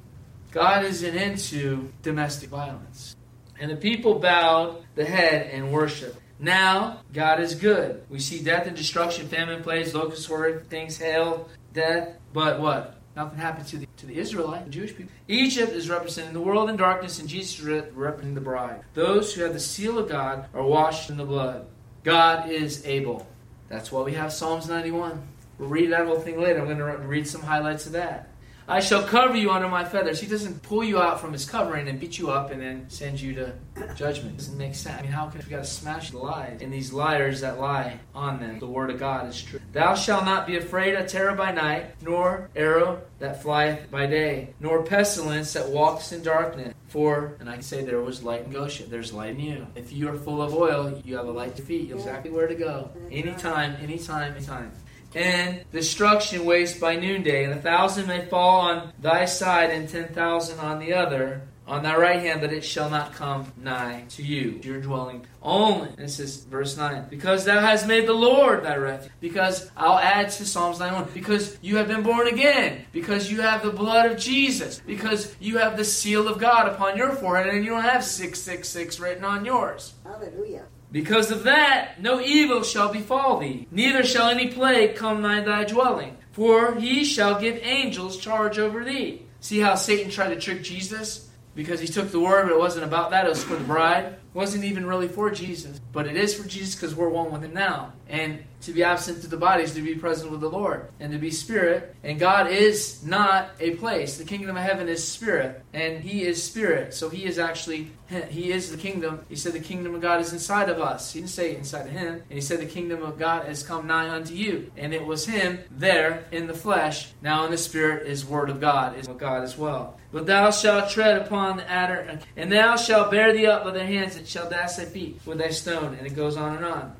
[0.50, 3.14] God isn't into domestic violence.
[3.60, 6.18] And the people bowed the head and worshiped.
[6.38, 8.04] Now, God is good.
[8.10, 12.16] We see death and destruction, famine, plagues, locusts, horrid things, hail, death.
[12.32, 12.96] But what?
[13.16, 15.12] Nothing happened to the, to the Israelite, the Jewish people.
[15.26, 18.82] Egypt is representing the world in darkness, and Jesus is representing the bride.
[18.92, 21.66] Those who have the seal of God are washed in the blood.
[22.04, 23.26] God is able.
[23.68, 25.22] That's why we have Psalms 91.
[25.58, 26.60] We'll read that whole thing later.
[26.60, 28.28] I'm going to read some highlights of that.
[28.68, 30.20] I shall cover you under my feathers.
[30.20, 33.20] He doesn't pull you out from his covering and beat you up and then send
[33.20, 33.52] you to
[33.94, 34.34] judgment.
[34.34, 34.98] It doesn't make sense.
[34.98, 38.00] I mean, how can we got to smash the lies and these liars that lie
[38.12, 38.58] on them?
[38.58, 39.60] The word of God is true.
[39.72, 44.54] Thou shalt not be afraid of terror by night, nor arrow that flieth by day,
[44.58, 46.74] nor pestilence that walks in darkness.
[46.88, 48.88] For, and I can say there was light in Goshen.
[48.88, 49.66] There's light in you.
[49.74, 51.88] If you are full of oil, you have a light to feet.
[51.88, 52.90] You exactly where to go.
[53.10, 54.72] Anytime, anytime, anytime
[55.16, 57.44] and destruction waste by noonday.
[57.44, 61.82] And a thousand may fall on thy side, and ten thousand on the other, on
[61.82, 65.26] thy right hand, but it shall not come nigh to you, your dwelling.
[65.42, 69.10] Only, this is verse 9, because thou hast made the Lord thy refuge.
[69.20, 73.62] Because I'll add to Psalms 91, because you have been born again, because you have
[73.62, 77.64] the blood of Jesus, because you have the seal of God upon your forehead, and
[77.64, 79.94] you don't have 666 written on yours.
[80.04, 80.66] Hallelujah.
[80.96, 85.64] Because of that, no evil shall befall thee, neither shall any plague come nigh thy
[85.64, 86.16] dwelling.
[86.32, 89.20] For he shall give angels charge over thee.
[89.40, 91.28] See how Satan tried to trick Jesus?
[91.54, 94.16] Because he took the word, but it wasn't about that, it was for the bride.
[94.36, 95.80] Wasn't even really for Jesus.
[95.92, 97.94] But it is for Jesus because we're one with him now.
[98.06, 101.10] And to be absent to the body is to be present with the Lord and
[101.12, 101.94] to be spirit.
[102.02, 104.18] And God is not a place.
[104.18, 106.92] The kingdom of heaven is spirit, and He is spirit.
[106.92, 107.90] So He is actually
[108.28, 109.24] He is the kingdom.
[109.28, 111.12] He said the kingdom of God is inside of us.
[111.12, 113.86] He didn't say inside of Him, and He said the kingdom of God has come
[113.86, 114.70] nigh unto you.
[114.76, 117.12] And it was Him there in the flesh.
[117.22, 119.98] Now in the spirit is Word of God, is God as well.
[120.16, 123.84] But thou shalt tread upon the adder, and thou shalt bear thee up with thy
[123.84, 125.92] hands, and shalt dash thy feet with thy stone.
[125.92, 126.96] And it goes on and on.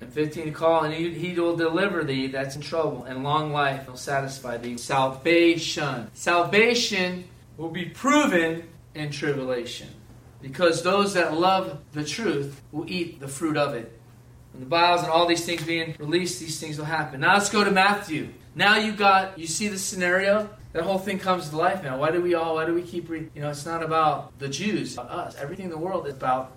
[0.00, 3.88] And 15, call, and he, he will deliver thee that's in trouble, and long life
[3.88, 4.76] will satisfy thee.
[4.78, 6.08] Salvation.
[6.14, 7.24] Salvation
[7.56, 9.88] will be proven in tribulation.
[10.40, 13.98] Because those that love the truth will eat the fruit of it.
[14.52, 17.18] When the Bibles and all these things being released, these things will happen.
[17.18, 18.28] Now let's go to Matthew.
[18.54, 20.48] Now you got, you see the scenario?
[20.74, 21.98] That whole thing comes to life now.
[21.98, 23.30] Why do we all, why do we keep reading?
[23.32, 25.36] You know, it's not about the Jews, about us.
[25.38, 26.50] Everything in the world is about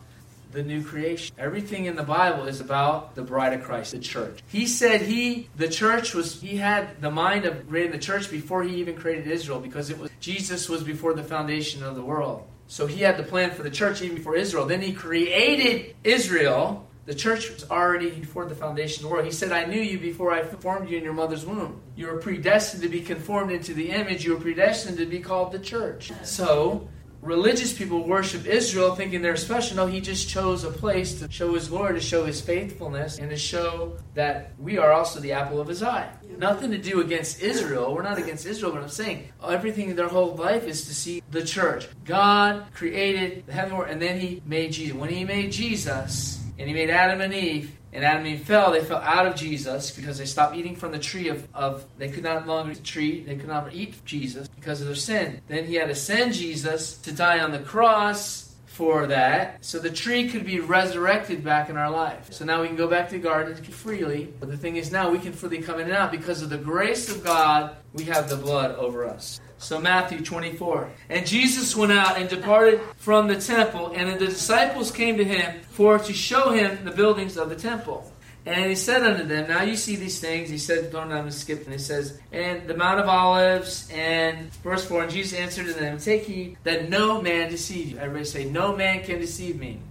[0.52, 1.36] the new creation.
[1.38, 4.40] Everything in the Bible is about the bride of Christ, the church.
[4.48, 8.64] He said he, the church was, he had the mind of creating the church before
[8.64, 12.48] he even created Israel because it was, Jesus was before the foundation of the world.
[12.66, 14.66] So he had the plan for the church even before Israel.
[14.66, 16.87] Then he created Israel.
[17.08, 19.26] The church was already before the foundation of the world.
[19.26, 21.82] He said, I knew you before I formed you in your mother's womb.
[21.96, 24.26] You were predestined to be conformed into the image.
[24.26, 26.12] You were predestined to be called the church.
[26.24, 26.90] So,
[27.22, 29.78] religious people worship Israel thinking they're special.
[29.78, 33.30] No, he just chose a place to show his glory, to show his faithfulness, and
[33.30, 36.12] to show that we are also the apple of his eye.
[36.38, 37.96] Nothing to do against Israel.
[37.96, 41.24] We're not against Israel, but I'm saying everything in their whole life is to see
[41.32, 41.88] the church.
[42.04, 44.94] God created the heaven and then he made Jesus.
[44.94, 48.72] When he made Jesus, and he made Adam and Eve, and Adam and Eve fell,
[48.72, 52.10] they fell out of Jesus because they stopped eating from the tree of, of they
[52.10, 55.42] could not longer eat the tree, they could not eat Jesus because of their sin.
[55.48, 59.90] Then he had to send Jesus to die on the cross for that, so the
[59.90, 62.32] tree could be resurrected back in our life.
[62.32, 64.32] So now we can go back to the garden freely.
[64.40, 66.60] But the thing is now we can freely come in and out because of the
[66.60, 69.42] grace of God, we have the blood over us.
[69.58, 70.90] So Matthew 24.
[71.10, 75.62] And Jesus went out and departed from the temple, and the disciples came to him
[75.70, 78.12] for to show him the buildings of the temple.
[78.48, 80.50] And he said unto them, Now you see these things.
[80.50, 81.66] He said, Don't I'm skip.
[81.66, 85.74] And he says, And the Mount of Olives, and verse 4, and Jesus answered to
[85.74, 87.98] them, Take heed that no man deceive you.
[87.98, 89.82] Everybody say, No man can deceive me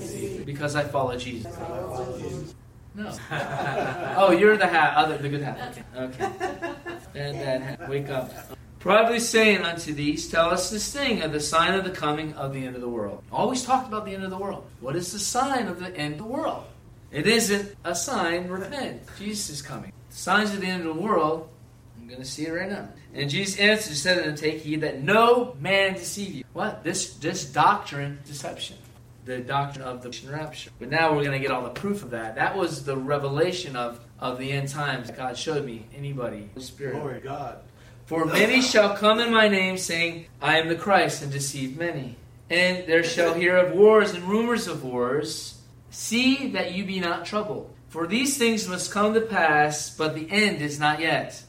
[0.46, 1.55] because I follow Jesus.
[2.94, 3.14] No.
[4.16, 5.76] oh, you're the hat, other the good hat.
[5.94, 6.24] Okay.
[6.24, 6.72] Okay.
[7.14, 7.88] And that hat.
[7.90, 8.57] Wake up.
[8.87, 12.53] Privately saying unto these, Tell us this thing of the sign of the coming of
[12.53, 13.25] the end of the world.
[13.33, 14.64] Always talked about the end of the world.
[14.79, 16.62] What is the sign of the end of the world?
[17.11, 19.03] It isn't a sign, repent.
[19.18, 19.92] Jesus is coming.
[20.11, 21.49] The signs of the end of the world,
[21.99, 22.88] I'm going to see it right now.
[23.12, 26.44] And Jesus answered and said to them, Take heed that no man deceive you.
[26.53, 26.85] What?
[26.85, 28.77] This, this doctrine, deception.
[29.25, 30.70] The doctrine of the rapture.
[30.79, 32.37] But now we're going to get all the proof of that.
[32.37, 35.87] That was the revelation of, of the end times God showed me.
[35.92, 36.51] Anybody?
[36.59, 37.01] Spirit.
[37.01, 37.59] Glory God.
[38.06, 42.16] For many shall come in my name, saying, I am the Christ, and deceive many.
[42.48, 45.60] And there shall hear of wars and rumors of wars.
[45.90, 47.74] See that you be not troubled.
[47.88, 51.42] For these things must come to pass, but the end is not yet.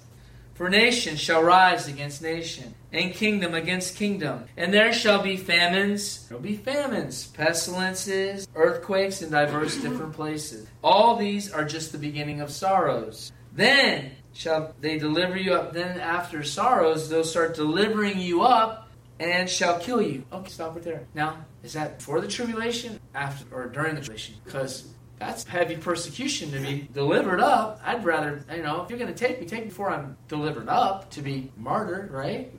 [0.56, 4.46] For nation shall rise against nation, and kingdom against kingdom.
[4.58, 10.68] And there shall be famines, there will be famines, pestilences, earthquakes in diverse different places.
[10.84, 13.32] All these are just the beginning of sorrows.
[13.54, 15.74] Then shall they deliver you up.
[15.74, 20.24] Then after sorrows, they'll start delivering you up and shall kill you.
[20.32, 21.08] Okay, stop right there.
[21.16, 24.36] Now, is that for the tribulation, after, or during the tribulation?
[24.46, 27.82] Because that's heavy persecution to be delivered up.
[27.84, 30.70] I'd rather, you know, if you're going to take me, take me before I'm delivered
[30.70, 32.54] up to be martyred, right?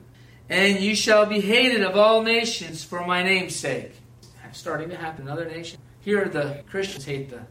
[0.49, 3.93] And you shall be hated of all nations for my name's sake.
[4.51, 5.81] Starting to happen in other nations.
[6.01, 7.41] Here the Christians hate the.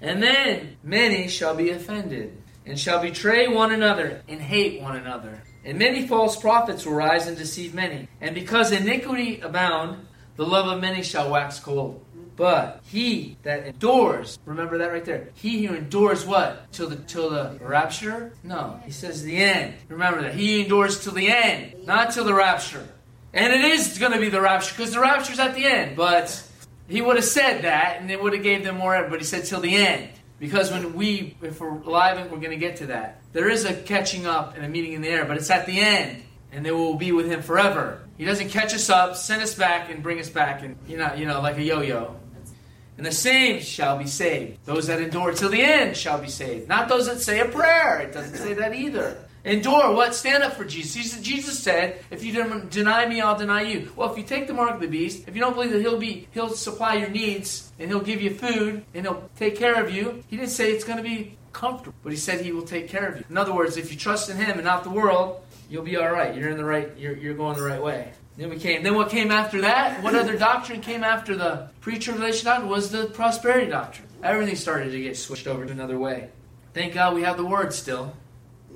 [0.00, 5.42] And then many shall be offended, and shall betray one another, and hate one another.
[5.64, 8.08] And many false prophets will rise and deceive many.
[8.20, 12.04] And because iniquity abound, the love of many shall wax cold.
[12.36, 15.28] But he that endures, remember that right there.
[15.34, 16.72] He who endures what?
[16.72, 18.32] Till the till the rapture?
[18.42, 18.80] No.
[18.84, 19.74] He says the end.
[19.88, 20.34] Remember that.
[20.34, 22.88] He endures till the end, not till the rapture.
[23.32, 25.96] And it is going to be the rapture because the rapture's at the end.
[25.96, 26.42] But
[26.88, 29.06] he would have said that, and it would have gave them more.
[29.08, 30.08] But he said till the end.
[30.44, 33.22] Because when we, if we're alive, we're going to get to that.
[33.32, 35.80] There is a catching up and a meeting in the air, but it's at the
[35.80, 38.02] end, and then we'll be with Him forever.
[38.18, 41.14] He doesn't catch us up, send us back, and bring us back, and you know,
[41.14, 42.14] you know, like a yo-yo.
[42.98, 44.58] And the same shall be saved.
[44.66, 46.68] Those that endure till the end shall be saved.
[46.68, 48.00] Not those that say a prayer.
[48.00, 49.16] It doesn't say that either.
[49.44, 50.14] Endure what?
[50.14, 51.20] Stand up for Jesus.
[51.20, 52.32] Jesus said, if you
[52.70, 53.92] deny me, I'll deny you.
[53.94, 55.98] Well, if you take the mark of the beast, if you don't believe that he'll
[55.98, 59.92] be he'll supply your needs and he'll give you food and he'll take care of
[59.92, 62.88] you, he didn't say it's going to be comfortable, but he said he will take
[62.88, 63.24] care of you.
[63.28, 66.10] In other words, if you trust in him and not the world, you'll be all
[66.10, 66.34] right.
[66.34, 68.12] You're in the right you're, you're going the right way.
[68.36, 68.82] Then we came.
[68.82, 70.02] Then what came after that?
[70.02, 72.68] What other doctrine came after the pre-tribulation doctrine?
[72.68, 74.08] Was the prosperity doctrine.
[74.22, 76.30] Everything started to get switched over to another way.
[76.72, 78.16] Thank God we have the word still.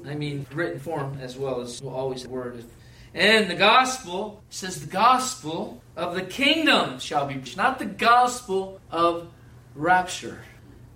[0.07, 2.65] I mean, written form as well as always the word.
[3.15, 8.81] And the gospel says the gospel of the kingdom shall be preached, not the gospel
[8.91, 9.29] of
[9.75, 10.43] rapture.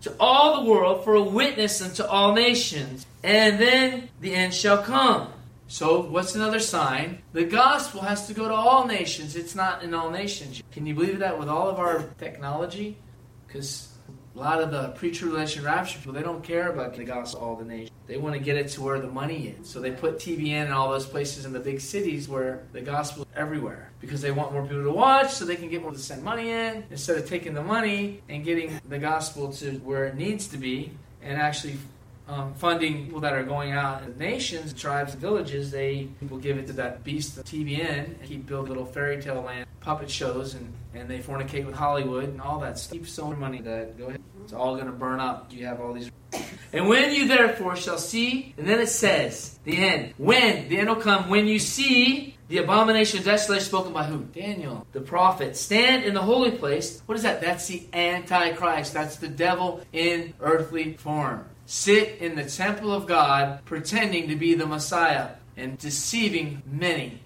[0.03, 4.83] To all the world for a witness unto all nations, and then the end shall
[4.83, 5.33] come.
[5.69, 7.23] So, what's another sign?
[7.33, 9.37] The gospel has to go to all nations.
[9.37, 10.63] It's not in all nations.
[10.73, 12.99] Can you believe that with all of our technology?
[13.47, 13.92] Because
[14.35, 17.65] a lot of the pre-tribulation rapture people, they don't care about the gospel all the
[17.65, 17.91] nations.
[18.07, 19.69] They want to get it to where the money is.
[19.69, 23.25] So they put TBN in all those places in the big cities where the gospel
[23.25, 23.91] is everywhere.
[24.01, 26.51] Because they want more people to watch so they can get more to send money
[26.51, 30.57] in instead of taking the money and getting the gospel to where it needs to
[30.57, 30.93] be
[31.23, 31.77] and actually
[32.29, 36.67] um, funding people that are going out in nations, tribes, villages, they will give it
[36.69, 41.09] to that beast, TBN, and keep building little fairy tale land puppet shows, and, and
[41.09, 42.93] they fornicate with Hollywood and all that stuff.
[42.93, 44.23] Keep so money that go ahead.
[44.45, 45.53] It's all going to burn up.
[45.53, 46.11] You have all these.
[46.75, 50.15] And when you therefore shall see, and then it says, the end.
[50.17, 54.21] When the end will come, when you see the abomination of desolation spoken by who?
[54.21, 55.55] Daniel, the prophet.
[55.55, 57.03] Stand in the holy place.
[57.05, 57.43] What is that?
[57.43, 58.95] That's the Antichrist.
[58.95, 64.55] That's the devil in earthly form sit in the temple of God pretending to be
[64.55, 67.21] the Messiah and deceiving many.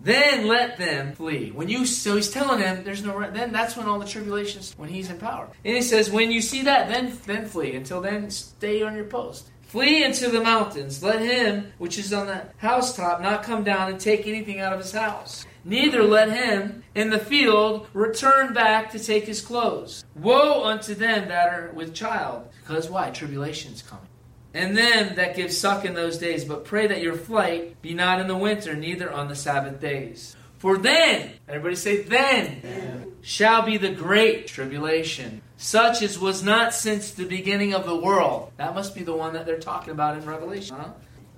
[0.00, 1.50] Then let them flee.
[1.50, 4.88] When you so he's telling them there's no then that's when all the tribulations when
[4.88, 5.48] he's in power.
[5.64, 7.74] And he says when you see that then then flee.
[7.74, 9.50] Until then stay on your post.
[9.62, 11.02] Flee into the mountains.
[11.02, 14.78] Let him which is on the housetop not come down and take anything out of
[14.78, 15.44] his house.
[15.66, 20.04] Neither let him in the field return back to take his clothes.
[20.14, 22.48] Woe unto them that are with child.
[22.60, 23.10] Because why?
[23.10, 24.06] Tribulation's coming.
[24.54, 26.44] And them that give suck in those days.
[26.44, 30.36] But pray that your flight be not in the winter, neither on the Sabbath days.
[30.58, 37.10] For then, everybody say, then, shall be the great tribulation, such as was not since
[37.10, 38.52] the beginning of the world.
[38.56, 40.90] That must be the one that they're talking about in Revelation, huh?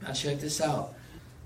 [0.03, 0.95] Now check this out.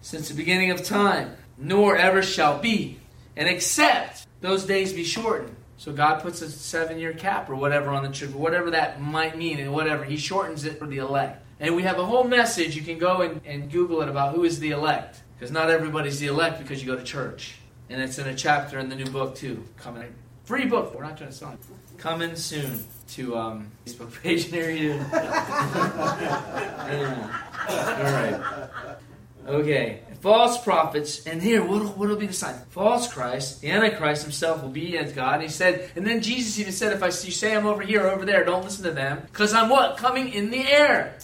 [0.00, 2.98] Since the beginning of time nor ever shall be.
[3.36, 5.56] And except those days be shortened.
[5.78, 9.36] So God puts a seven year cap or whatever on the trip, whatever that might
[9.36, 10.04] mean, and whatever.
[10.04, 11.44] He shortens it for the elect.
[11.58, 12.76] And we have a whole message.
[12.76, 15.20] You can go and, and Google it about who is the elect.
[15.34, 17.56] Because not everybody's the elect because you go to church.
[17.88, 19.64] And it's in a chapter in the new book, too.
[19.76, 20.14] Coming.
[20.44, 20.94] Free book.
[20.94, 21.58] We're not trying to sell it.
[21.98, 24.92] Coming soon to um, Facebook page near you.
[24.92, 24.98] All
[28.12, 28.40] right.
[29.46, 32.54] Okay, false prophets, and here, what will be the sign?
[32.70, 35.34] False Christ, the Antichrist himself will be as God.
[35.34, 38.06] And he said, and then Jesus even said, if I you say I'm over here
[38.06, 39.96] or over there, don't listen to them, because I'm what?
[39.96, 41.18] Coming in the air.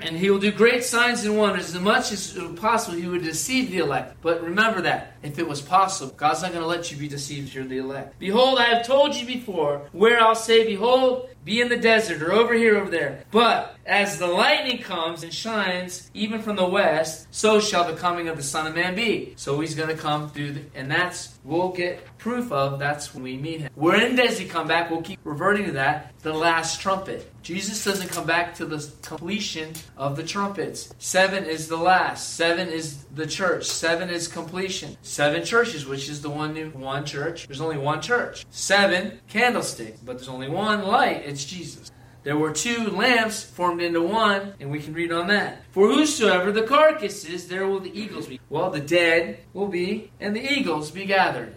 [0.00, 3.70] And he will do great signs and wonders, as much as possible he would deceive
[3.70, 4.16] the elect.
[4.20, 7.54] But remember that, if it was possible, God's not going to let you be deceived
[7.54, 8.18] you're the elect.
[8.18, 12.32] Behold, I have told you before, where I'll say, Behold, be in the desert, or
[12.32, 13.24] over here, over there.
[13.30, 18.28] But as the lightning comes and shines, even from the west, so shall the coming
[18.28, 19.34] of the Son of Man be.
[19.36, 23.22] So he's going to come through, the, and that's, we'll get proof of, that's when
[23.22, 23.70] we meet him.
[23.74, 24.90] When does he come back?
[24.90, 27.30] We'll keep reverting to that, the last trumpet.
[27.42, 30.94] Jesus doesn't come back to the completion of the trumpets.
[30.98, 32.36] Seven is the last.
[32.36, 33.66] Seven is the church.
[33.66, 34.96] Seven is completion.
[35.14, 37.46] Seven churches, which is the one new one church.
[37.46, 38.44] There's only one church.
[38.50, 41.22] Seven candlesticks, but there's only one light.
[41.24, 41.92] It's Jesus.
[42.24, 45.62] There were two lamps formed into one, and we can read on that.
[45.70, 48.40] For whosoever the carcass is, there will the eagles be.
[48.50, 51.54] Well, the dead will be, and the eagles be gathered.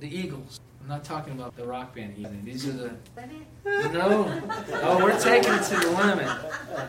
[0.00, 0.60] The eagles.
[0.82, 2.42] I'm not talking about the rock band evening.
[2.44, 2.96] These are the
[3.64, 4.42] no.
[4.82, 6.26] Oh, we're taking it to the limit.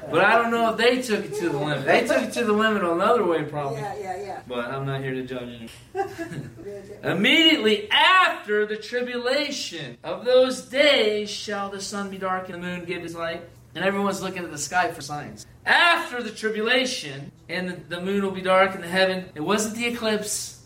[0.10, 1.86] But I don't know if they took it to the limit.
[1.86, 3.82] They took it to the limit another way, probably.
[3.82, 4.42] Yeah, yeah, yeah.
[4.48, 5.70] But I'm not here to judge you.
[7.04, 12.86] Immediately after the tribulation of those days shall the sun be dark and the moon
[12.86, 13.44] give his light.
[13.76, 15.46] And everyone's looking at the sky for signs.
[15.66, 19.30] After the tribulation, and the, the moon will be dark in the heaven.
[19.36, 20.64] It wasn't the eclipse.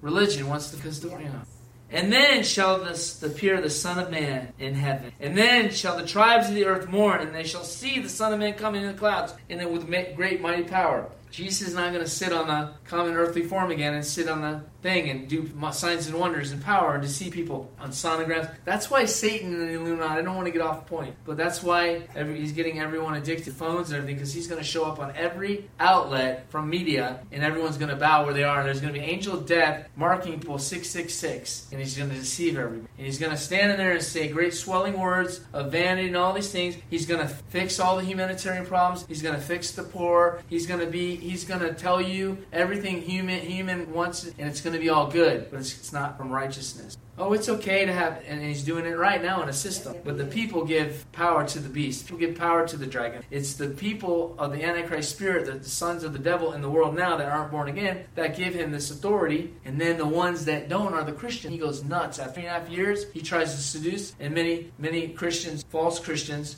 [0.00, 1.32] Religion wants to custodian.
[1.32, 1.55] Yeah.
[1.90, 5.12] And then shall this, appear the Son of Man in heaven.
[5.20, 8.32] And then shall the tribes of the earth mourn, and they shall see the Son
[8.32, 11.08] of Man coming in the clouds, and then with great mighty power.
[11.30, 14.40] Jesus is not going to sit on the common earthly form again and sit on
[14.40, 18.54] the thing and do signs and wonders and power and to see people on sonograms.
[18.64, 21.62] That's why Satan and the Illuminati, I don't want to get off point, but that's
[21.62, 24.84] why every, he's getting everyone addicted to phones and everything because he's going to show
[24.84, 28.58] up on every outlet from media and everyone's going to bow where they are.
[28.58, 32.56] And there's going to be angel death marking people 666 and he's going to deceive
[32.56, 32.88] everybody.
[32.96, 36.16] And he's going to stand in there and say great swelling words of vanity and
[36.16, 36.76] all these things.
[36.88, 39.04] He's going to fix all the humanitarian problems.
[39.08, 40.42] He's going to fix the poor.
[40.48, 44.60] He's going to be, he's going to tell you everything human, human wants and it's
[44.60, 46.96] going to to be all good, but it's, it's not from righteousness.
[47.18, 49.96] Oh, it's okay to have, and he's doing it right now in a system.
[50.04, 52.04] But the people give power to the beast.
[52.04, 53.22] People give power to the dragon.
[53.30, 56.68] It's the people of the Antichrist spirit, the, the sons of the devil in the
[56.68, 59.54] world now that aren't born again, that give him this authority.
[59.64, 61.50] And then the ones that don't are the Christian.
[61.50, 62.18] He goes nuts.
[62.18, 65.98] After three and a half years, he tries to seduce, and many, many Christians, false
[65.98, 66.56] Christians,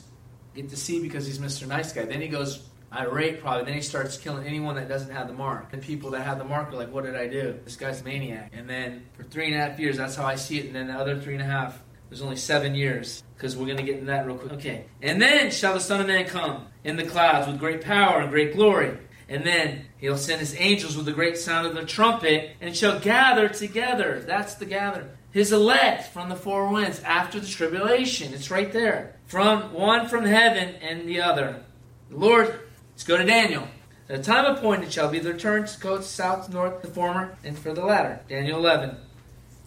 [0.55, 1.67] get deceived because he's Mr.
[1.67, 2.03] Nice Guy.
[2.03, 3.65] Then he goes irate probably.
[3.65, 5.73] Then he starts killing anyone that doesn't have the mark.
[5.73, 7.59] And people that have the mark are like, what did I do?
[7.63, 8.51] This guy's a maniac.
[8.53, 10.65] And then for three and a half years, that's how I see it.
[10.65, 13.23] And then the other three and a half, there's only seven years.
[13.35, 14.53] Because we're going to get into that real quick.
[14.53, 14.85] Okay.
[15.01, 18.29] And then shall the Son of Man come in the clouds with great power and
[18.29, 18.97] great glory.
[19.29, 22.99] And then he'll send his angels with the great sound of the trumpet and shall
[22.99, 24.23] gather together.
[24.25, 25.11] That's the gather.
[25.31, 28.33] His elect from the four winds after the tribulation.
[28.33, 29.15] It's right there.
[29.27, 31.63] From one from heaven and the other.
[32.09, 32.59] The Lord
[32.99, 33.65] Let's go to Daniel.
[34.07, 37.73] The time appointed shall be the return to go south, north, the former, and for
[37.73, 38.19] the latter.
[38.27, 38.97] Daniel 11.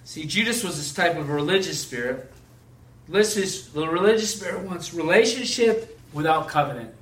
[0.05, 2.31] See, Judas was this type of religious spirit.
[3.11, 6.95] Is the religious spirit wants relationship without covenant.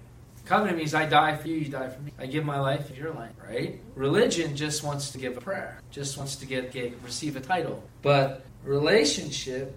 [0.45, 2.13] Covenant means I die for you, you die for me.
[2.17, 3.81] I give my life for your life, right?
[3.97, 7.83] Religion just wants to give a prayer, just wants to get, get receive a title.
[8.03, 9.77] But relationship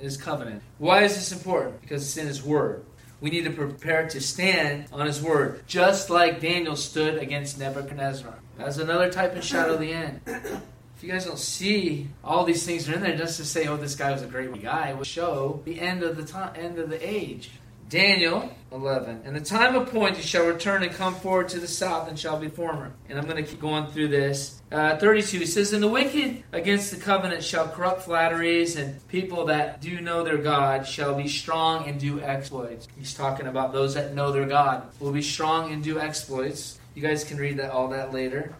[0.00, 0.62] is covenant.
[0.78, 1.82] Why is this important?
[1.82, 2.86] Because it's in His Word
[3.20, 8.34] we need to prepare to stand on his word, just like Daniel stood against Nebuchadnezzar.
[8.58, 10.20] That's another type of shadow of the end.
[10.26, 13.76] If you guys don't see all these things are in there, just to say, "Oh,
[13.76, 16.88] this guy was a great guy," will show the end of the time, end of
[16.88, 17.50] the age.
[17.88, 19.22] Daniel 11.
[19.24, 22.48] And the time appointed shall return and come forward to the south and shall be
[22.48, 22.92] former.
[23.08, 24.60] And I'm going to keep going through this.
[24.72, 29.46] Uh, 32 it says, And the wicked against the covenant shall corrupt flatteries, and people
[29.46, 32.88] that do know their God shall be strong and do exploits.
[32.98, 36.78] He's talking about those that know their God will be strong and do exploits.
[36.94, 38.54] You guys can read that all that later.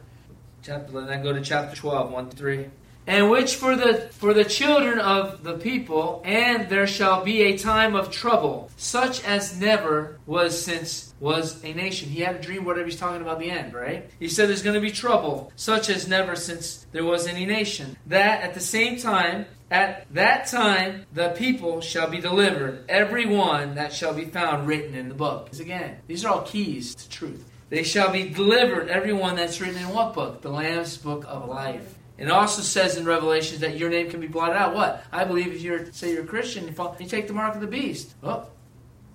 [0.63, 2.67] Chapter, then go to chapter 12, 1 to 3
[3.07, 7.59] and which for the for the children of the people and there shall be a
[7.59, 12.09] time of trouble such as never was since was a nation.
[12.09, 14.11] He had a dream whatever he's talking about the end right?
[14.19, 17.97] He said there's going to be trouble such as never since there was any nation.
[18.07, 23.75] That at the same time at that time the people shall be delivered every one
[23.75, 25.53] that shall be found written in the book.
[25.53, 27.51] Again these are all keys to truth.
[27.71, 30.43] They shall be delivered every one that's written in what book?
[30.43, 34.29] The lamb's book of life it also says in Revelation that your name can be
[34.29, 34.75] blotted out.
[34.75, 35.05] What?
[35.11, 37.61] I believe if you're, say you're a Christian, you, fall, you take the mark of
[37.61, 38.15] the beast.
[38.23, 38.47] Oh,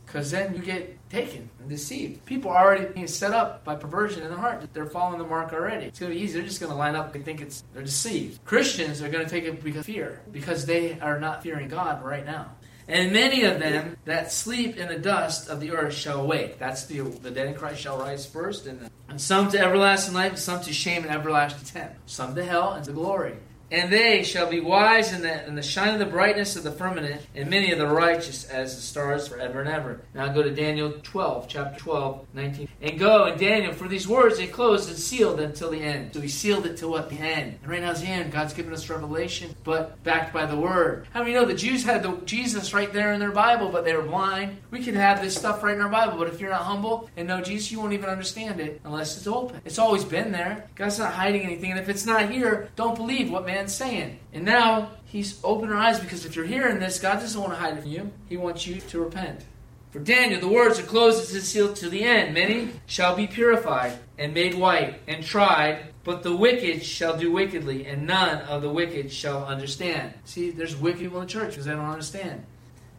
[0.05, 2.25] because then you get taken and deceived.
[2.25, 4.67] People are already being set up by perversion in the heart.
[4.73, 5.85] They're following the mark already.
[5.85, 6.39] It's going to be easy.
[6.39, 8.43] They're just going to line up and think it's they're deceived.
[8.43, 12.25] Christians are going to take it because fear, because they are not fearing God right
[12.25, 12.49] now.
[12.89, 16.57] And many of them that sleep in the dust of the earth shall awake.
[16.57, 20.31] That's the the dead in Christ shall rise first, and, and some to everlasting life,
[20.31, 22.09] and some to shame and everlasting contempt.
[22.09, 23.35] Some to hell and to glory.
[23.71, 26.71] And they shall be wise in the, in the shine of the brightness of the
[26.71, 30.01] firmament, and many of the righteous as the stars forever and ever.
[30.13, 32.67] Now go to Daniel 12, chapter 12, 19.
[32.81, 36.13] And go, and Daniel, for these words they closed and sealed until the end.
[36.13, 37.09] So he sealed it to what?
[37.09, 37.59] The end.
[37.61, 38.31] And right now it's the end.
[38.31, 41.07] God's given us revelation, but backed by the word.
[41.13, 43.95] How many know the Jews had the Jesus right there in their Bible, but they
[43.95, 44.57] were blind?
[44.71, 47.27] We can have this stuff right in our Bible, but if you're not humble and
[47.27, 49.61] know Jesus, you won't even understand it unless it's open.
[49.65, 50.67] It's always been there.
[50.75, 54.19] God's not hiding anything, and if it's not here, don't believe what man saying.
[54.31, 57.59] And now he's opened our eyes because if you're hearing this, God doesn't want to
[57.59, 58.11] hide it from you.
[58.27, 59.43] He wants you to repent.
[59.91, 62.35] For Daniel, the words are closed and sealed to the end.
[62.35, 67.87] Many shall be purified and made white and tried, but the wicked shall do wickedly,
[67.87, 70.13] and none of the wicked shall understand.
[70.25, 72.45] See, there's wicked people in the church because they don't understand.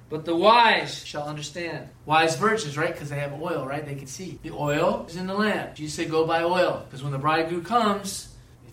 [0.08, 1.88] But the wise shall understand.
[2.04, 2.92] Wise virgins, right?
[2.92, 3.86] Because they have oil, right?
[3.86, 4.40] They can see.
[4.42, 5.76] The oil is in the lamp.
[5.76, 6.82] Jesus said, go buy oil.
[6.84, 8.30] Because when the bridegroom comes,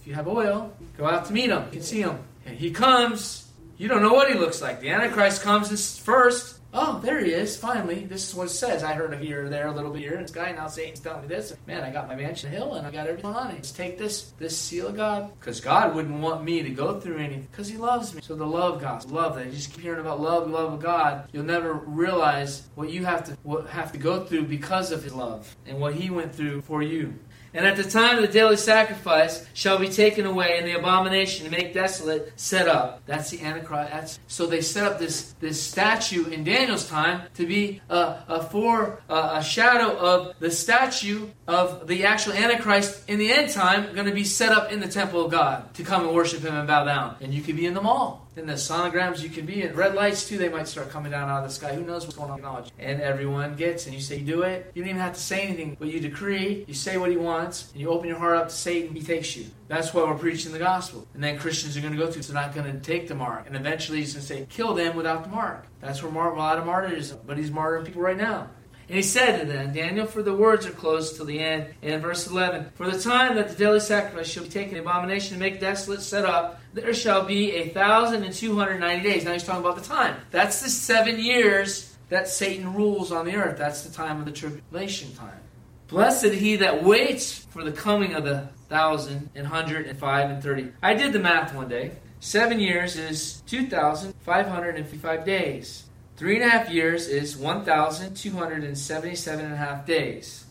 [0.08, 1.66] you have oil, go out to meet him.
[1.66, 2.18] You can see him.
[2.46, 3.52] And he comes.
[3.78, 4.80] You don't know what he looks like.
[4.80, 6.62] The Antichrist comes first.
[6.74, 8.06] Oh, there he is, finally.
[8.06, 8.84] This is what it says.
[8.84, 10.18] I heard it here, there, a little bit here.
[10.18, 11.56] This guy now Satan's telling me this.
[11.66, 13.56] Man, I got my mansion hill and I got everything on it.
[13.56, 15.32] Let's take this, this seal of God.
[15.40, 17.48] Because God wouldn't want me to go through anything.
[17.52, 18.22] Because he loves me.
[18.22, 19.16] So the love gospel.
[19.16, 19.48] Love that.
[19.48, 21.28] You just keep hearing about love, love of God.
[21.34, 25.14] You'll never realize what you have to what have to go through because of his
[25.14, 27.14] love and what he went through for you.
[27.58, 31.46] And at the time of the daily sacrifice shall be taken away, and the abomination
[31.46, 33.02] to make desolate set up.
[33.08, 33.92] That's the Antichrist.
[33.92, 38.44] That's, so they set up this, this statue in Daniel's time to be a, a
[38.44, 44.06] for a shadow of the statue of the actual Antichrist in the end time, going
[44.06, 46.68] to be set up in the temple of God to come and worship Him and
[46.68, 47.16] bow down.
[47.22, 49.76] And you could be in the mall in the sonograms you can be in.
[49.76, 51.74] Red lights too, they might start coming down out of the sky.
[51.74, 52.72] Who knows what's going on in knowledge?
[52.78, 54.72] And everyone gets, and you say, do it.
[54.76, 57.72] You don't even have to say anything, but you decree, you say what he wants,
[57.72, 59.46] and you open your heart up to Satan, he takes you.
[59.68, 61.08] That's why we're preaching the gospel.
[61.14, 63.16] And then Christians are going to go through, so they're not going to take the
[63.16, 63.48] mark.
[63.48, 65.66] And eventually he's going to say, kill them without the mark.
[65.82, 68.50] That's where a lot of martyrs, but he's martyring people right now.
[68.88, 71.74] And he said to them, Daniel, for the words are closed till the end.
[71.82, 74.80] And in verse 11, For the time that the daily sacrifice shall be taken, the
[74.80, 79.10] abomination to make desolate set up, there shall be a thousand and two hundred ninety
[79.10, 79.26] days.
[79.26, 80.16] Now he's talking about the time.
[80.32, 83.58] That's the seven years that Satan rules on the earth.
[83.58, 85.40] That's the time of the tribulation time.
[85.88, 90.42] Blessed he that waits for the coming of the thousand and hundred and five and
[90.42, 90.72] thirty.
[90.82, 91.94] I did the math one day.
[92.20, 95.87] Seven years is 2,555 days.
[96.18, 100.46] Three and a half years is 1,277 and a half days.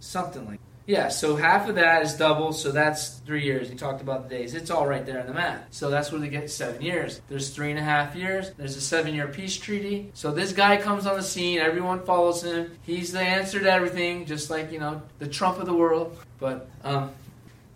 [0.00, 3.68] Something like yeah, so half of that is double, so that's three years.
[3.68, 4.54] He talked about the days.
[4.54, 5.66] It's all right there in the math.
[5.70, 7.20] So that's where they get seven years.
[7.28, 8.50] There's three and a half years.
[8.56, 10.10] There's a seven year peace treaty.
[10.14, 11.60] So this guy comes on the scene.
[11.60, 12.76] Everyone follows him.
[12.82, 16.18] He's the answer to everything, just like, you know, the Trump of the world.
[16.40, 17.12] But um,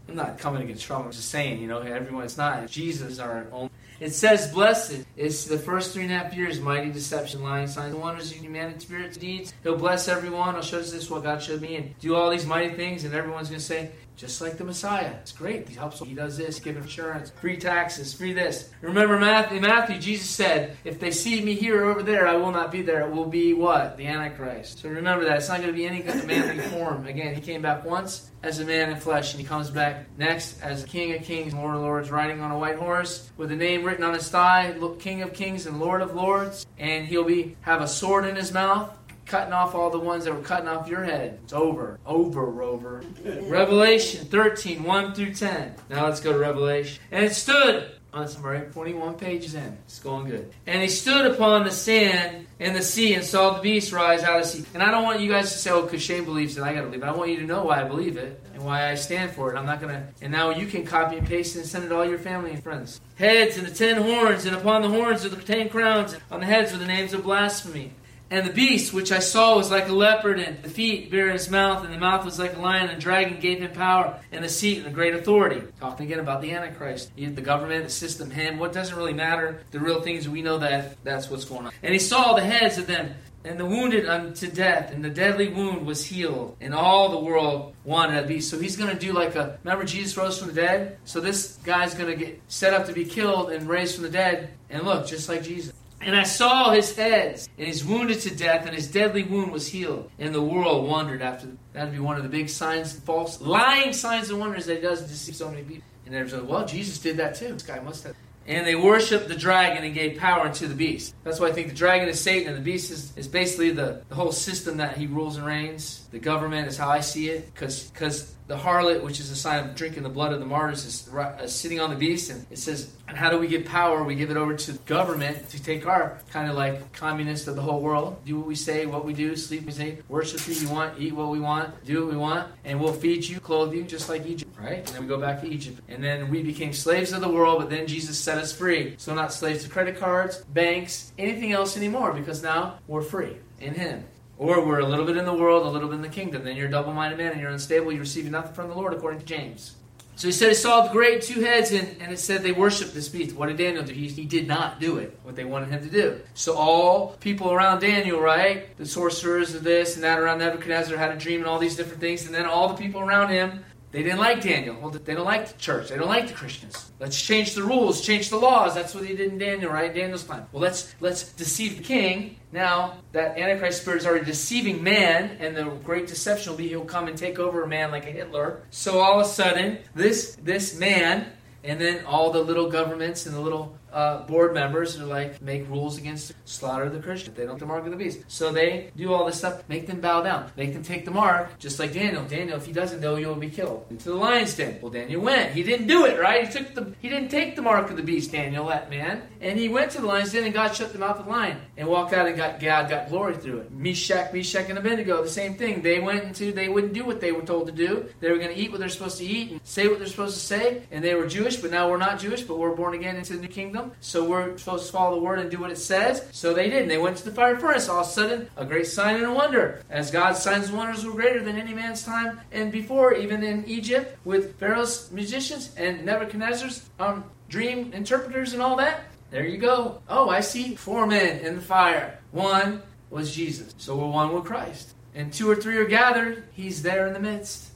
[0.09, 1.05] I'm not coming against Trump.
[1.05, 2.67] I'm just saying, you know, everyone, it's not.
[2.67, 3.71] Jesus our only.
[3.99, 5.05] It says, Blessed.
[5.17, 8.81] It's the first three and a half years, mighty deception, lying signs, wonders, and humanity,
[8.81, 9.55] spirits, deeds.
[9.63, 10.55] He'll bless everyone.
[10.55, 13.15] I'll show us this what God showed me, and do all these mighty things, and
[13.15, 15.13] everyone's going to say, just like the Messiah.
[15.21, 15.69] It's great.
[15.69, 16.01] He helps.
[16.01, 18.71] He does this, give insurance, free taxes, free this.
[18.81, 22.51] Remember Matthew, Matthew, Jesus said, if they see me here or over there, I will
[22.51, 23.03] not be there.
[23.03, 23.97] It will be what?
[23.97, 24.81] The Antichrist.
[24.81, 25.39] So remember that.
[25.39, 27.07] It's not going to be any kind of manly form.
[27.07, 30.63] Again, he came back once as a man in flesh, and he comes back next
[30.63, 33.57] as King of Kings, and Lord of Lords, riding on a white horse with a
[33.57, 36.67] name written on his thigh, King of Kings and Lord of Lords.
[36.79, 38.97] And he'll be have a sword in his mouth
[39.27, 41.39] cutting off all the ones that were cutting off your head.
[41.45, 41.99] It's over.
[42.07, 43.03] Over, Rover.
[43.25, 45.75] Revelation 13, 1 through 10.
[45.91, 47.03] Now let's go to Revelation.
[47.11, 49.77] And it stood on some right 21 pages in.
[49.85, 50.51] It's going good.
[50.67, 54.41] And he stood upon the sand in the sea and saw the beast rise out
[54.41, 54.65] of the sea.
[54.73, 56.81] And I don't want you guys to say, oh, because Shane believes it, I got
[56.81, 57.07] to believe it.
[57.07, 59.59] I want you to know why I believe it and why I stand for it.
[59.59, 60.07] I'm not going to.
[60.23, 62.63] And now you can copy and paste and send it to all your family and
[62.63, 63.01] friends.
[63.17, 66.41] Heads and the ten horns, and upon the horns are the ten crowns, and on
[66.41, 67.93] the heads are the names of blasphemy.
[68.29, 71.49] And the beast which I saw was like a leopard, and the feet bare his
[71.49, 74.49] mouth, and the mouth was like a lion, and dragon gave him power and a
[74.49, 75.63] seat and a great authority.
[75.81, 78.59] Talking again about the Antichrist, the government, the system, him.
[78.59, 79.63] What doesn't really matter?
[79.71, 81.73] The real things we know that that's what's going on.
[81.85, 83.15] And he saw the heads of them,
[83.45, 87.75] and the wounded unto death, and the deadly wound was healed, and all the world
[87.85, 88.51] wanted a beast.
[88.51, 89.57] So he's going to do like a.
[89.63, 90.99] Remember, Jesus rose from the dead.
[91.05, 94.11] So this guy's going to get set up to be killed and raised from the
[94.11, 95.73] dead, and look, just like Jesus.
[96.01, 99.67] And I saw his heads, and he's wounded to death, and his deadly wound was
[99.67, 100.11] healed.
[100.19, 104.31] And the world wondered after that'd be one of the big signs, false, lying signs
[104.31, 105.85] and wonders that he does to deceive so many people.
[106.05, 107.53] And there's like, well, Jesus did that too.
[107.53, 108.15] This guy must have.
[108.47, 111.17] And they worshiped the dragon and gave power unto the beast.
[111.25, 114.05] That's why I think the dragon is Satan and the beast is, is basically the,
[114.09, 116.07] the whole system that he rules and reigns.
[116.13, 117.53] The government is how I see it.
[117.53, 121.09] Because the harlot, which is a sign of drinking the blood of the martyrs, is,
[121.09, 122.31] is uh, sitting on the beast.
[122.31, 124.05] And it says, and how do we get power?
[124.05, 127.63] We give it over to government to take our kind of like communist of the
[127.63, 128.19] whole world.
[128.25, 131.15] Do what we say, what we do, sleep we say, worship who you want, eat
[131.15, 134.27] what we want, do what we want, and we'll feed you, clothe you, just like
[134.27, 134.79] Egypt, right?
[134.79, 135.81] And then we go back to Egypt.
[135.89, 138.95] And then we became slaves of the world, but then Jesus set us free.
[138.99, 143.75] So not slaves to credit cards, banks, anything else anymore, because now we're free in
[143.75, 144.05] Him.
[144.39, 146.45] Or we're a little bit in the world, a little bit in the kingdom.
[146.45, 147.93] Then you're a double minded man and you're unstable.
[147.93, 149.77] You receive nothing from the Lord, according to James.
[150.17, 152.95] So he said he saw the great two heads, and, and it said they worshiped
[152.95, 153.37] this beast.
[153.37, 153.93] What did Daniel do?
[153.93, 156.21] He, he did not do it, what they wanted him to do.
[156.33, 158.75] So all people around Daniel, right?
[158.79, 162.01] The sorcerers of this and that around Nebuchadnezzar had a dream and all these different
[162.01, 162.25] things.
[162.25, 163.63] And then all the people around him
[163.97, 164.77] they didn't like Daniel.
[164.79, 165.89] Well, they don't like the church.
[165.89, 166.93] They don't like the Christians.
[167.01, 168.75] Let's change the rules, change the laws.
[168.75, 169.95] That's what they did in Daniel, right?
[169.95, 170.47] Daniel's time.
[170.53, 172.37] Well, let's let's deceive the king.
[172.53, 176.85] Now that Antichrist spirit is already deceiving man, and the great deception will be he'll
[176.85, 178.61] come and take over a man like a Hitler.
[178.69, 181.33] So all of a sudden, this this man,
[181.65, 185.67] and then all the little governments and the little uh, board members are like make
[185.71, 187.33] rules against slaughter the Christian.
[187.33, 188.21] They don't the mark of the beast.
[188.29, 191.59] So they do all this stuff, make them bow down, make them take the mark,
[191.59, 192.23] just like Daniel.
[192.25, 193.87] Daniel, if he doesn't know, you'll be killed.
[193.89, 194.79] Into the lion's den.
[194.83, 195.53] Well, Daniel went.
[195.53, 196.47] He didn't do it, right?
[196.47, 199.23] He took the he didn't take the mark of the beast, Daniel, that man.
[199.41, 201.59] And he went to the lion's den and God shut the mouth of the lion
[201.79, 203.73] and walked out and got God got glory through it.
[203.73, 205.81] Meshach, Meshach, and Abednego, the same thing.
[205.81, 208.07] They went into they wouldn't do what they were told to do.
[208.21, 210.35] They were going to eat what they're supposed to eat and say what they're supposed
[210.35, 210.83] to say.
[210.91, 213.41] And they were Jewish, but now we're not Jewish, but we're born again into the
[213.41, 213.86] new kingdom.
[214.01, 216.27] So we're supposed to follow the word and do what it says.
[216.33, 216.83] So they did.
[216.83, 217.89] And they went to the fire furnace.
[217.89, 219.83] All of a sudden, a great sign and a wonder.
[219.91, 223.65] As God's signs and wonders were greater than any man's time and before, even in
[223.67, 229.05] Egypt, with Pharaoh's magicians and Nebuchadnezzar's um, dream interpreters and all that.
[229.31, 230.01] There you go.
[230.09, 232.19] Oh, I see four men in the fire.
[232.31, 233.75] One was Jesus.
[233.79, 234.95] So we're one with Christ.
[235.15, 237.71] And two or three are gathered, he's there in the midst.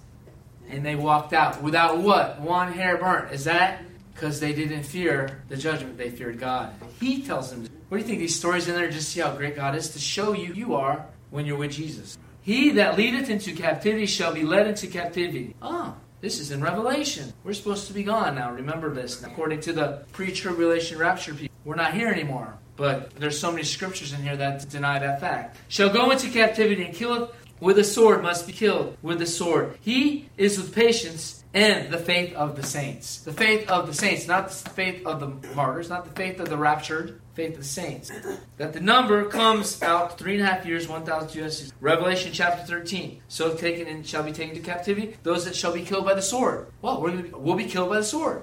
[0.69, 2.41] And they walked out without what?
[2.41, 3.33] One hair burnt.
[3.33, 3.83] Is that
[4.15, 6.73] because they didn't fear the judgment, they feared God.
[6.99, 8.19] He tells them, What do you think?
[8.19, 11.07] These stories in there just see how great God is to show you you are
[11.31, 12.19] when you're with Jesus.
[12.43, 15.55] He that leadeth into captivity shall be led into captivity.
[15.61, 17.33] Ah, this is in Revelation.
[17.45, 18.53] We're supposed to be gone now.
[18.53, 19.23] Remember this.
[19.23, 22.55] According to the pre tribulation rapture people, we're not here anymore.
[22.77, 25.59] But there's so many scriptures in here that deny that fact.
[25.69, 27.31] Shall go into captivity and killeth
[27.61, 29.77] with a sword, must be killed with a sword.
[29.83, 33.21] He is with patience and the faith of the saints.
[33.21, 36.49] The faith of the saints, not the faith of the martyrs, not the faith of
[36.49, 38.13] the raptured, faith of the saints.
[38.57, 41.73] That the number comes out three and a half years, 1,000 years.
[41.81, 43.21] Revelation chapter 13.
[43.29, 46.23] So taken and shall be taken to captivity, those that shall be killed by the
[46.23, 46.69] sword.
[46.83, 48.43] Well, be, we'll be killed by the sword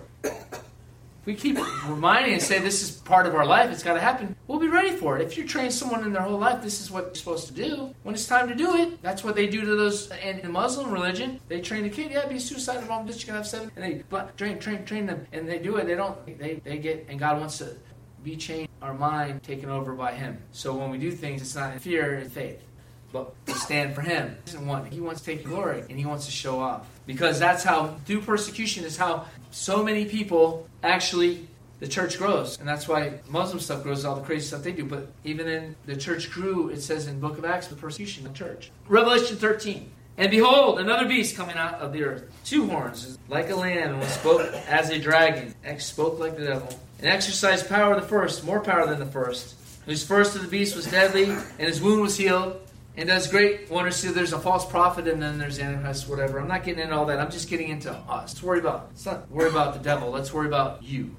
[1.27, 4.33] we keep reminding and say this is part of our life, it's got to happen,
[4.47, 5.25] we'll be ready for it.
[5.25, 7.93] If you train someone in their whole life, this is what you're supposed to do.
[8.03, 10.09] When it's time to do it, that's what they do to those.
[10.23, 13.35] in the Muslim religion, they train a kid, yeah, be suicidal, mom, just you can
[13.35, 15.85] have seven, and they but, train, train, train them, and they do it.
[15.85, 17.75] They don't, they, they get, and God wants to
[18.23, 20.37] be changed, our mind taken over by Him.
[20.53, 22.66] So when we do things, it's not in fear and faith
[23.11, 24.35] but stand for him.
[24.45, 26.87] He doesn't want he wants to take glory and he wants to show off.
[27.05, 31.47] Because that's how through persecution is how so many people actually
[31.79, 32.59] the church grows.
[32.59, 34.85] And that's why Muslim stuff grows, all the crazy stuff they do.
[34.85, 38.33] But even in the church grew, it says in book of Acts, the persecution of
[38.33, 38.71] the church.
[38.87, 39.91] Revelation 13.
[40.19, 44.03] And behold, another beast coming out of the earth, two horns, like a lamb, and
[44.09, 48.43] spoke as a dragon, X spoke like the devil, and exercised power of the first,
[48.43, 49.53] more power than the first,
[49.85, 52.59] whose first of the beast was deadly, and his wound was healed
[52.97, 53.95] and does great wonders.
[53.95, 56.39] See, there's a false prophet, and then there's Antichrist, whatever.
[56.39, 57.19] I'm not getting into all that.
[57.19, 58.33] I'm just getting into us.
[58.33, 58.87] Let's worry about.
[58.89, 60.09] Let's not worry about the devil.
[60.09, 61.15] Let's worry about you.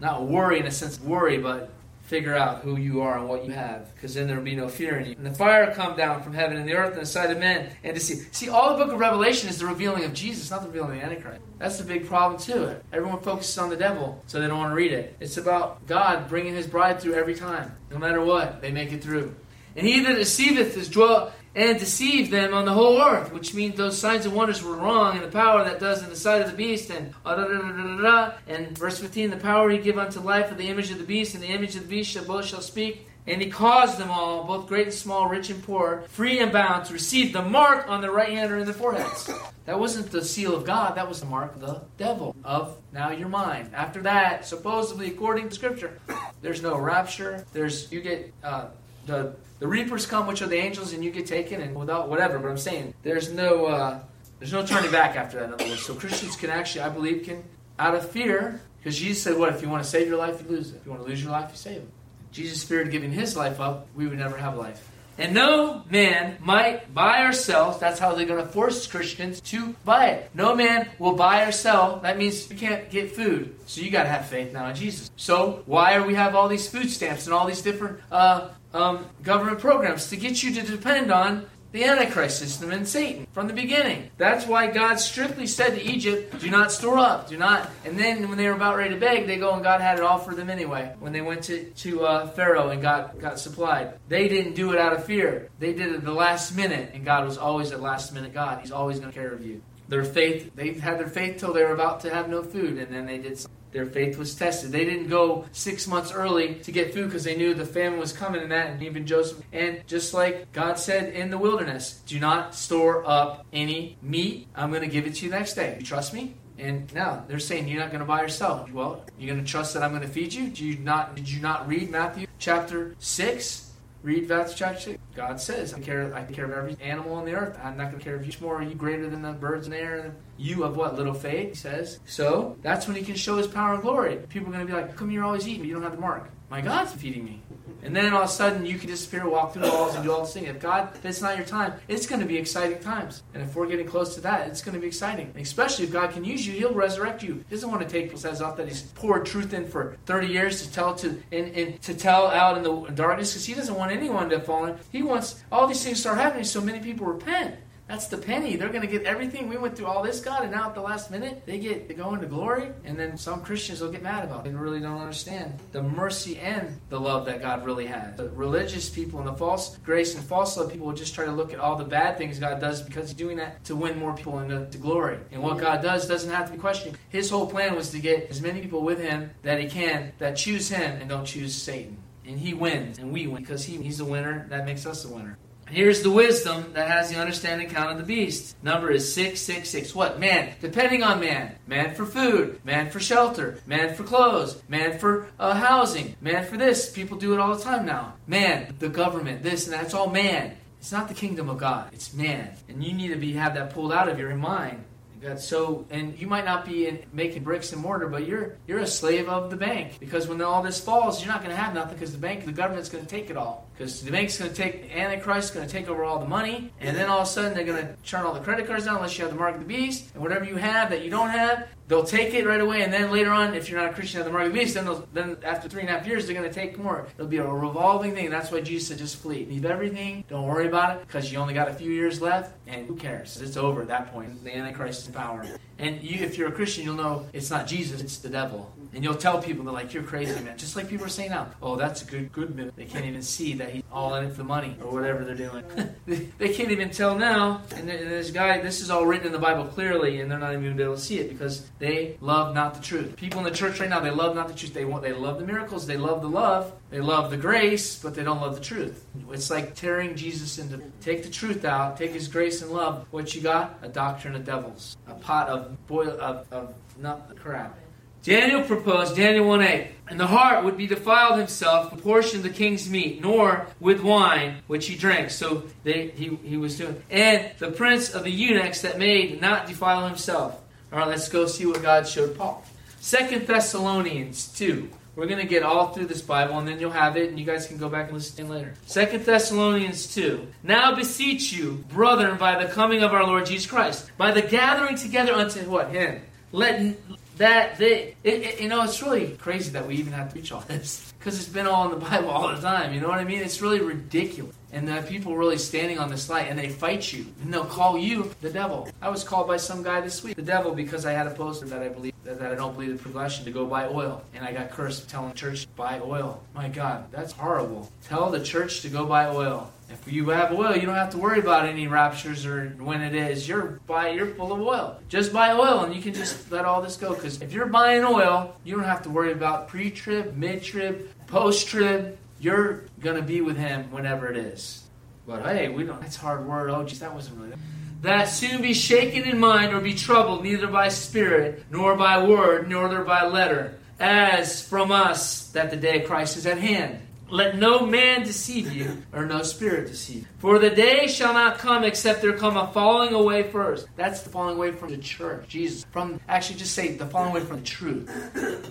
[0.00, 1.70] Not worry in a sense of worry, but
[2.02, 4.68] figure out who you are and what you have, because then there will be no
[4.68, 5.14] fear in you.
[5.16, 7.70] And the fire come down from heaven and the earth and the sight of men,
[7.84, 8.16] and to see.
[8.32, 10.96] See, all the book of Revelation is the revealing of Jesus, not the revealing of
[10.96, 11.40] the Antichrist.
[11.58, 12.74] That's the big problem too.
[12.92, 15.16] Everyone focuses on the devil, so they don't want to read it.
[15.20, 18.60] It's about God bringing His bride through every time, no matter what.
[18.60, 19.32] They make it through.
[19.76, 23.76] And he that deceiveth is dwell and deceived them on the whole earth, which means
[23.76, 26.50] those signs and wonders were wrong, and the power that does in the sight of
[26.50, 30.20] the beast, and uh, da, da, da, and verse 15, the power he give unto
[30.20, 32.44] life of the image of the beast, and the image of the beast shall both
[32.44, 36.38] shall speak, And he caused them all, both great and small, rich and poor, free
[36.38, 39.28] and bound, to receive the mark on the right hand or in the foreheads.
[39.64, 43.10] That wasn't the seal of God, that was the mark of the devil, of now
[43.10, 43.70] you're mine.
[43.74, 45.98] After that, supposedly, according to Scripture,
[46.42, 47.44] there's no rapture.
[47.52, 48.68] There's, you get, uh,
[49.06, 52.38] the, the reapers come, which are the angels, and you get taken, and without whatever.
[52.38, 54.00] But I'm saying, there's no, uh,
[54.38, 55.82] there's no turning back after that, in other words.
[55.82, 57.44] So Christians can actually, I believe, can,
[57.78, 60.48] out of fear, because Jesus said, what, if you want to save your life, you
[60.48, 60.76] lose it.
[60.76, 61.88] If you want to lose your life, you save it.
[62.32, 64.88] Jesus feared giving his life up, we would never have life.
[65.18, 67.72] And no man might buy or sell.
[67.72, 70.30] That's how they're going to force Christians to buy it.
[70.32, 72.00] No man will buy or sell.
[72.00, 73.54] That means you can't get food.
[73.66, 75.10] So you got to have faith now in Jesus.
[75.16, 79.06] So why are we have all these food stamps and all these different uh, um,
[79.22, 83.52] government programs to get you to depend on the Antichrist system and Satan from the
[83.52, 84.10] beginning.
[84.16, 87.70] That's why God strictly said to Egypt, do not store up, do not.
[87.84, 90.02] And then when they were about ready to beg, they go and God had it
[90.02, 90.94] all for them anyway.
[90.98, 94.78] When they went to, to uh, Pharaoh and got, got supplied, they didn't do it
[94.78, 95.48] out of fear.
[95.60, 98.60] They did it at the last minute, and God was always at last minute God.
[98.60, 99.62] He's always going to care of you.
[99.88, 102.92] Their faith, they had their faith till they were about to have no food, and
[102.92, 104.72] then they did something their faith was tested.
[104.72, 108.12] They didn't go six months early to get food because they knew the famine was
[108.12, 109.42] coming and that, and even Joseph.
[109.52, 114.48] And just like God said in the wilderness, do not store up any meat.
[114.54, 115.76] I'm going to give it to you next day.
[115.78, 116.34] You trust me?
[116.58, 118.70] And now they're saying you're not going to buy yourself.
[118.70, 120.48] Well, you're going to trust that I'm going to feed you?
[120.48, 121.14] Do you not?
[121.14, 123.69] Did you not read Matthew chapter six?
[124.02, 127.58] Read chapter God says, I care, I care of every animal on the earth.
[127.62, 128.56] I'm not going to care of you more.
[128.56, 130.14] Are you greater than the birds in the air?
[130.38, 130.96] You of what?
[130.96, 131.98] Little faith, he says.
[132.06, 134.16] So that's when he can show his power and glory.
[134.30, 136.30] People are going to be like, come you're always eating, you don't have the mark.
[136.48, 137.42] My God's feeding me.
[137.82, 140.22] And then all of a sudden you can disappear, walk through walls, and do all
[140.22, 140.44] this thing.
[140.44, 143.22] If God, if it's not your time, it's going to be exciting times.
[143.34, 145.32] And if we're getting close to that, it's going to be exciting.
[145.36, 147.44] especially if God can use you, He'll resurrect you.
[147.48, 150.62] He doesn't want to take says off that He's poured truth in for 30 years
[150.62, 153.92] to tell to and, and to tell out in the darkness because He doesn't want
[153.92, 154.76] anyone to fall in.
[154.90, 157.56] He wants all these things to start happening so many people repent.
[157.90, 158.54] That's the penny.
[158.54, 159.48] They're going to get everything.
[159.48, 161.94] We went through all this, God, and now at the last minute, they get to
[161.94, 162.70] go into glory.
[162.84, 164.50] And then some Christians will get mad about it.
[164.50, 168.16] They really don't understand the mercy and the love that God really has.
[168.16, 171.32] The religious people and the false grace and false love people will just try to
[171.32, 174.14] look at all the bad things God does because He's doing that to win more
[174.14, 175.18] people into glory.
[175.32, 176.96] And what God does doesn't have to be questioned.
[177.08, 180.36] His whole plan was to get as many people with Him that He can that
[180.36, 181.96] choose Him and don't choose Satan.
[182.24, 184.46] And He wins, and we win because he, He's the winner.
[184.48, 185.36] That makes us the winner.
[185.70, 188.56] Here's the wisdom that has the understanding count of the beast.
[188.62, 189.94] Number is 666.
[189.94, 190.18] What?
[190.18, 190.52] Man.
[190.60, 191.56] Depending on man.
[191.66, 192.60] Man for food.
[192.64, 193.58] Man for shelter.
[193.66, 194.60] Man for clothes.
[194.68, 196.16] Man for uh, housing.
[196.20, 196.90] Man for this.
[196.90, 198.14] People do it all the time now.
[198.26, 198.74] Man.
[198.78, 199.42] The government.
[199.42, 199.84] This and that.
[199.84, 200.56] It's all man.
[200.80, 201.90] It's not the kingdom of God.
[201.92, 202.56] It's man.
[202.68, 204.84] And you need to be have that pulled out of your mind
[205.22, 208.78] God, so and you might not be in, making bricks and mortar, but you're you're
[208.78, 211.74] a slave of the bank because when all this falls, you're not going to have
[211.74, 213.68] nothing because the bank, the government's going to take it all.
[213.76, 216.96] Because the bank's going to take Antichrist, going to take over all the money, and
[216.96, 219.18] then all of a sudden they're going to turn all the credit cards down unless
[219.18, 221.68] you have the mark of the beast, and whatever you have that you don't have,
[221.90, 224.24] they'll take it right away, and then later on, if you're not a Christian, at
[224.24, 226.48] the mark of the beast, then then after three and a half years, they're going
[226.48, 227.06] to take more.
[227.18, 228.30] It'll be a revolving thing.
[228.30, 231.52] That's why Jesus said, just flee, leave everything, don't worry about it, because you only
[231.52, 233.40] got a few years left, and who cares?
[233.42, 234.42] It's over at that point.
[234.44, 235.44] The Antichrist is in power.
[235.80, 238.70] And you, if you're a Christian, you'll know it's not Jesus, it's the devil.
[238.92, 240.58] And you'll tell people, they're like, you're crazy, man.
[240.58, 242.76] Just like people are saying now, oh, that's a good, good move.
[242.76, 245.34] They can't even see that he's all in it for the money or whatever they're
[245.34, 245.64] doing.
[246.38, 247.62] they can't even tell now.
[247.76, 250.64] And this guy, this is all written in the Bible clearly, and they're not even
[250.64, 253.16] going to be able to see it because they love not the truth.
[253.16, 254.74] People in the church right now, they love not the truth.
[254.74, 258.14] They want, they love the miracles, they love the love, they love the grace, but
[258.14, 259.06] they don't love the truth.
[259.30, 263.06] It's like tearing Jesus into, take the truth out, take his grace and love.
[263.12, 263.78] What you got?
[263.82, 267.78] A doctrine of devils, a pot of boil of, of not crap.
[268.22, 272.42] Daniel proposed, Daniel 1 8, and the heart would be defiled himself with portion of
[272.42, 275.30] the king's meat, nor with wine which he drank.
[275.30, 277.02] So they, he, he was doing.
[277.08, 280.60] And the prince of the eunuchs that made not defile himself.
[280.92, 282.62] All right, let's go see what God showed Paul.
[282.98, 284.90] Second Thessalonians 2.
[285.16, 287.44] We're going to get all through this Bible, and then you'll have it, and you
[287.44, 288.74] guys can go back and listen later.
[288.86, 290.46] Second Thessalonians 2.
[290.62, 294.96] Now beseech you, brethren, by the coming of our Lord Jesus Christ, by the gathering
[294.96, 295.90] together unto what?
[295.90, 296.22] Him.
[296.52, 296.96] Let
[297.38, 300.52] that they, it, it, you know, it's really crazy that we even have to preach
[300.52, 302.92] all this because it's been all in the Bible all the time.
[302.92, 303.40] You know what I mean?
[303.40, 304.54] It's really ridiculous.
[304.72, 307.98] And the people really standing on this light and they fight you and they'll call
[307.98, 308.88] you the devil.
[309.02, 311.66] I was called by some guy this week the devil because I had a poster
[311.66, 314.22] that I believe that, I don't believe the progression to go buy oil.
[314.34, 316.42] And I got cursed telling church buy oil.
[316.54, 317.90] My God, that's horrible.
[318.04, 319.70] Tell the church to go buy oil.
[319.90, 323.14] If you have oil, you don't have to worry about any raptures or when it
[323.14, 323.48] is.
[323.48, 325.00] You're buy, you're full of oil.
[325.08, 327.12] Just buy oil, and you can just let all this go.
[327.12, 332.16] Because if you're buying oil, you don't have to worry about pre-trib, mid-trib, post-trib.
[332.40, 334.82] You're going to be with him whenever it is.
[335.26, 336.00] But hey, we don't.
[336.00, 336.70] That's hard word.
[336.70, 337.56] Oh, geez, that wasn't really.
[338.02, 342.68] That soon be shaken in mind or be troubled, neither by spirit, nor by word,
[342.68, 347.00] nor by letter, as from us that the day of Christ is at hand.
[347.30, 350.26] Let no man deceive you, or no spirit deceive you.
[350.38, 353.86] For the day shall not come except there come a falling away first.
[353.96, 355.48] That's the falling away from the church.
[355.48, 355.86] Jesus.
[355.92, 358.10] From actually just say the falling away from the truth.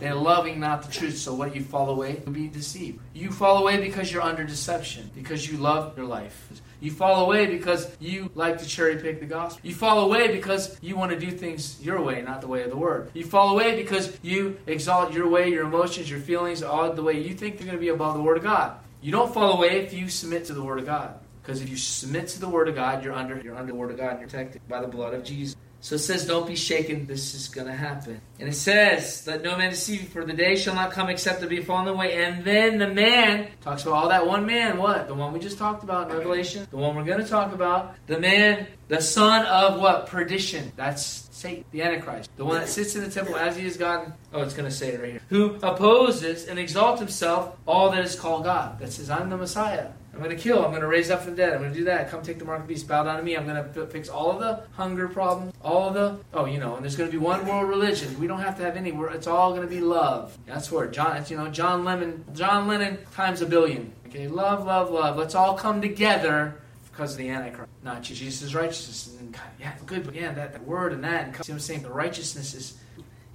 [0.01, 1.17] And loving not the truth.
[1.17, 2.99] So what you fall away, you'll be deceived.
[3.13, 6.61] You fall away because you're under deception, because you love your life.
[6.79, 9.61] You fall away because you like to cherry pick the gospel.
[9.67, 12.69] You fall away because you want to do things your way, not the way of
[12.69, 13.11] the word.
[13.13, 17.21] You fall away because you exalt your way, your emotions, your feelings, all the way
[17.21, 18.79] you think they're going to be above the word of God.
[19.01, 21.19] You don't fall away if you submit to the word of God.
[21.41, 23.91] Because if you submit to the word of God, you're under you're under the word
[23.91, 25.55] of God and you're protected by the blood of Jesus.
[25.81, 28.19] So it says, Don't be shaken, this is going to happen.
[28.39, 31.41] And it says, Let no man deceive you, for the day shall not come except
[31.41, 32.15] to be fallen away.
[32.15, 35.07] And then the man, talks about all that one man, what?
[35.07, 37.95] The one we just talked about in Revelation, the one we're going to talk about.
[38.07, 40.07] The man, the son of what?
[40.07, 40.71] Perdition.
[40.75, 42.29] That's Satan, the Antichrist.
[42.35, 44.11] The one that sits in the temple as he is God.
[44.33, 45.21] Oh, it's going to say it right here.
[45.29, 48.79] Who opposes and exalts himself all that is called God.
[48.79, 49.91] That says, I'm the Messiah.
[50.19, 50.65] I'm going to kill.
[50.65, 51.53] I'm going to raise up from the dead.
[51.53, 52.11] I'm going to do that.
[52.11, 52.89] Come take the mark of the beast.
[52.89, 53.37] Bow down to me.
[53.37, 55.53] I'm going to fix all of the hunger problems.
[55.63, 56.75] All of the oh, you know.
[56.75, 58.19] And there's going to be one world religion.
[58.19, 58.91] We don't have to have any.
[58.91, 60.37] It's all going to be love.
[60.45, 61.23] That's where John.
[61.29, 62.25] You know, John Lennon.
[62.33, 63.93] John Lennon times a billion.
[64.07, 65.15] Okay, love, love, love.
[65.15, 66.55] Let's all come together
[66.91, 67.71] because of the Antichrist.
[67.81, 69.15] Not Jesus' righteousness.
[69.21, 71.27] And God, yeah, good, but yeah, that, that word and that.
[71.27, 71.83] And see what I'm saying?
[71.83, 72.77] The righteousness is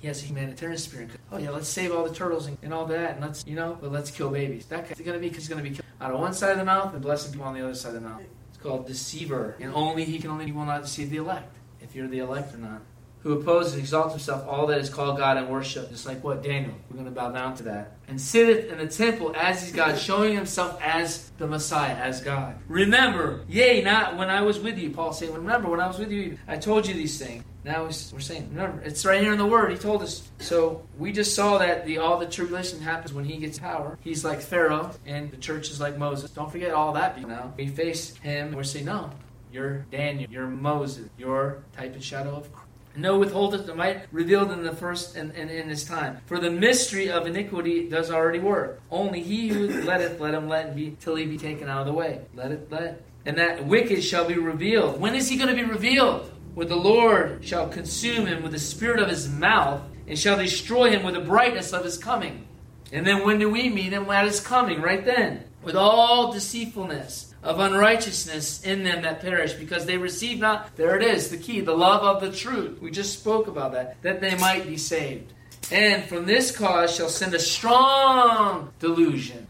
[0.04, 1.08] he has a humanitarian spirit.
[1.32, 3.78] Oh yeah, let's save all the turtles and, and all that, and let's you know,
[3.80, 4.66] but let's kill babies.
[4.66, 6.92] That guy's gonna be he's gonna be killed out of one side of the mouth
[6.92, 8.20] and blessing people on the other side of the mouth.
[8.50, 11.94] It's called deceiver, and only he can only he will not deceive the elect if
[11.96, 12.82] you're the elect or not.
[13.20, 16.42] Who opposes and exalts himself all that is called God and worship, just like what
[16.42, 16.74] Daniel.
[16.90, 17.96] We're going to bow down to that.
[18.06, 22.58] And sitteth in the temple as is God, showing himself as the Messiah, as God.
[22.68, 24.90] Remember, yea, not when I was with you.
[24.90, 27.44] Paul saying, remember when I was with you, I told you these things.
[27.64, 29.72] Now we're saying, remember, it's right here in the Word.
[29.72, 30.28] He told us.
[30.38, 33.98] So we just saw that the all the tribulation happens when he gets power.
[34.02, 36.30] He's like Pharaoh, and the church is like Moses.
[36.30, 37.54] Don't forget all that now.
[37.56, 39.10] We face him, and we're saying, no,
[39.50, 42.68] you're Daniel, you're Moses, you're type and shadow of Christ.
[42.96, 46.18] No withholdeth the might revealed in the first and, and in his time.
[46.26, 48.80] For the mystery of iniquity does already work.
[48.90, 51.92] Only he who letteth, let him let be till he be taken out of the
[51.92, 52.20] way.
[52.34, 53.02] Let it let.
[53.26, 55.00] And that wicked shall be revealed.
[55.00, 56.30] When is he going to be revealed?
[56.54, 60.90] When the Lord shall consume him with the spirit of his mouth, and shall destroy
[60.90, 62.46] him with the brightness of his coming.
[62.92, 64.08] And then when do we meet him?
[64.10, 65.44] At his coming, right then.
[65.62, 71.02] With all deceitfulness of unrighteousness in them that perish, because they receive not, there it
[71.02, 72.80] is, the key, the love of the truth.
[72.80, 75.32] We just spoke about that, that they might be saved.
[75.72, 79.46] And from this cause shall send a strong delusion.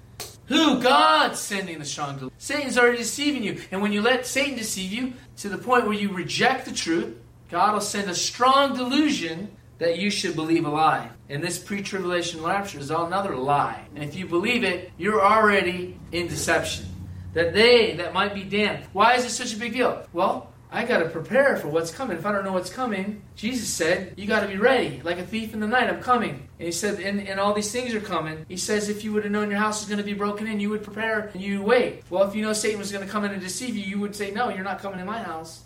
[0.47, 0.83] Who?
[0.83, 2.39] God sending the strong delusion.
[2.39, 3.61] Satan's already deceiving you.
[3.71, 7.17] And when you let Satan deceive you to the point where you reject the truth,
[7.51, 11.11] God will send a strong delusion that you should believe a lie.
[11.29, 13.87] And this pre tribulation rapture is all another lie.
[13.95, 16.87] And if you believe it, you're already in deception.
[17.33, 18.85] That they that might be damned.
[18.93, 20.07] Why is it such a big deal?
[20.13, 22.16] Well, I got to prepare for what's coming.
[22.16, 25.01] If I don't know what's coming, Jesus said, you got to be ready.
[25.05, 26.49] Like a thief in the night, I'm coming.
[26.59, 28.45] And he said, and, and all these things are coming.
[28.49, 30.59] He says, if you would have known your house is going to be broken in,
[30.59, 32.03] you would prepare and you wait.
[32.11, 34.16] Well, if you know Satan was going to come in and deceive you, you would
[34.16, 35.62] say, no, you're not coming in my house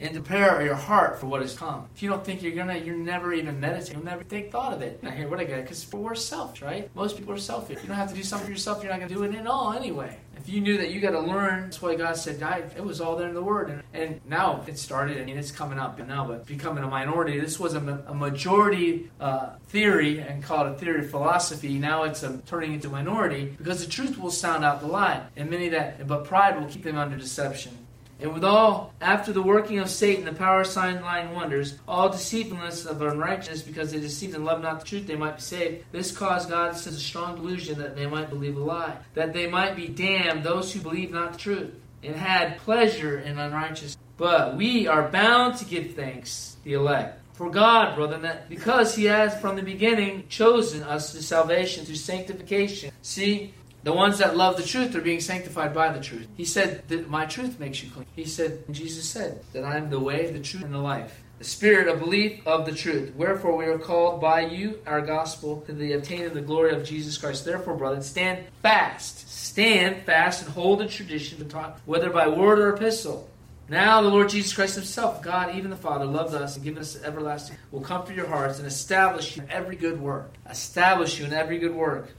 [0.00, 1.86] and prepare your heart for what is come.
[1.94, 3.98] If you don't think you're gonna, you're never even meditating.
[3.98, 5.02] You'll never take thought of it.
[5.02, 5.62] Now, here, what I got?
[5.62, 6.90] Because we're selfish, right?
[6.94, 7.78] Most people are selfish.
[7.82, 8.82] You don't have to do something for yourself.
[8.82, 10.16] You're not gonna do it at all anyway.
[10.40, 12.40] If you knew that you got to learn, that's why God said,
[12.74, 13.68] it was all there in the Word.
[13.68, 17.38] And, and now it started, I mean, it's coming up now, but becoming a minority.
[17.38, 21.78] This was a, a majority uh, theory and called a theory of philosophy.
[21.78, 25.22] Now it's a, turning into minority because the truth will sound out the lie.
[25.36, 27.76] And many that, but pride will keep them under deception.
[28.20, 32.10] And with all, after the working of Satan, the power of sign, lying wonders, all
[32.10, 35.84] deceitfulness of unrighteousness, because they deceived and loved not the truth, they might be saved.
[35.90, 39.46] This caused God sends a strong delusion that they might believe a lie, that they
[39.46, 43.96] might be damned, those who believe not the truth, and had pleasure in unrighteousness.
[44.16, 47.18] But we are bound to give thanks, the elect.
[47.32, 51.94] For God, brother, that because He has from the beginning chosen us to salvation through
[51.94, 52.92] sanctification.
[53.00, 56.28] See, the ones that love the truth are being sanctified by the truth.
[56.36, 58.06] He said that my truth makes you clean.
[58.14, 61.18] He said, Jesus said that I am the way, the truth, and the life.
[61.38, 63.14] The spirit of belief of the truth.
[63.14, 67.16] Wherefore we are called by you, our gospel, to the obtaining the glory of Jesus
[67.16, 67.46] Christ.
[67.46, 69.30] Therefore, brethren, stand fast.
[69.30, 73.30] Stand fast and hold the tradition taught, whether by word or epistle.
[73.70, 77.00] Now the Lord Jesus Christ Himself, God, even the Father, loved us and given us
[77.02, 80.32] everlasting, will comfort your hearts and establish you in every good work.
[80.48, 82.10] Establish you in every good work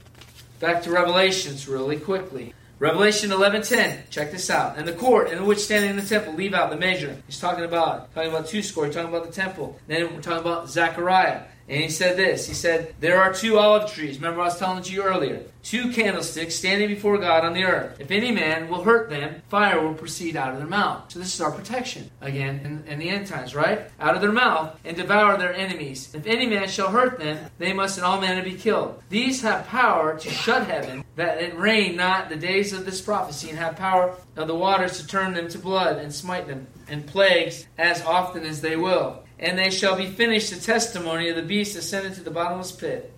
[0.62, 2.54] Back to Revelations really quickly.
[2.78, 4.08] Revelation 11:10.
[4.10, 4.78] Check this out.
[4.78, 7.20] And the court in which standing in the temple, leave out the measure.
[7.26, 8.86] He's talking about talking about two score.
[8.86, 9.76] Talking about the temple.
[9.88, 11.40] Then we're talking about Zechariah.
[11.72, 12.46] And he said this.
[12.46, 14.16] He said, There are two olive trees.
[14.16, 15.40] Remember, I was telling you earlier.
[15.62, 17.98] Two candlesticks standing before God on the earth.
[17.98, 21.10] If any man will hurt them, fire will proceed out of their mouth.
[21.10, 23.90] So this is our protection, again, in, in the end times, right?
[23.98, 26.14] Out of their mouth and devour their enemies.
[26.14, 29.02] If any man shall hurt them, they must in all manner be killed.
[29.08, 33.48] These have power to shut heaven, that it rain not the days of this prophecy,
[33.48, 37.06] and have power of the waters to turn them to blood and smite them, and
[37.06, 41.42] plagues as often as they will and they shall be finished the testimony of the
[41.42, 43.12] beast ascended to the bottomless pit.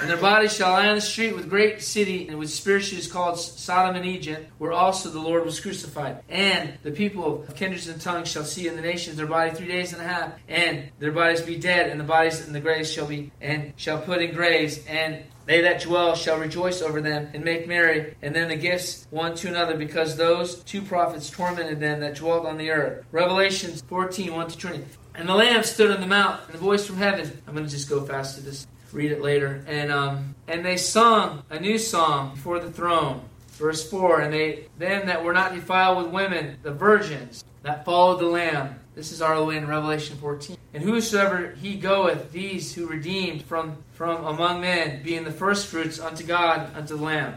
[0.00, 3.10] And their bodies shall lie on the street with great city, and which spiritually is
[3.10, 6.20] called Sodom and Egypt, where also the Lord was crucified.
[6.28, 9.68] And the people of kindreds and tongues shall see in the nations their body three
[9.68, 12.92] days and a half, and their bodies be dead, and the bodies in the graves
[12.92, 17.30] shall be and shall put in graves, and they that dwell shall rejoice over them
[17.32, 21.80] and make merry, and then the gifts one to another, because those two prophets tormented
[21.80, 23.06] them that dwelt on the earth.
[23.12, 24.84] Revelations 14, 1 to 20.
[25.18, 27.42] And the Lamb stood on the mount, and the voice from heaven.
[27.48, 28.68] I'm going to just go fast to this.
[28.92, 29.64] Read it later.
[29.66, 33.22] And um, and they sung a new song before the throne.
[33.48, 34.20] Verse four.
[34.20, 38.78] And they them that were not defiled with women, the virgins that followed the Lamb.
[38.94, 40.56] This is our way in Revelation 14.
[40.72, 46.22] And whosoever he goeth, these who redeemed from from among men, being the firstfruits unto
[46.24, 47.36] God, unto the Lamb.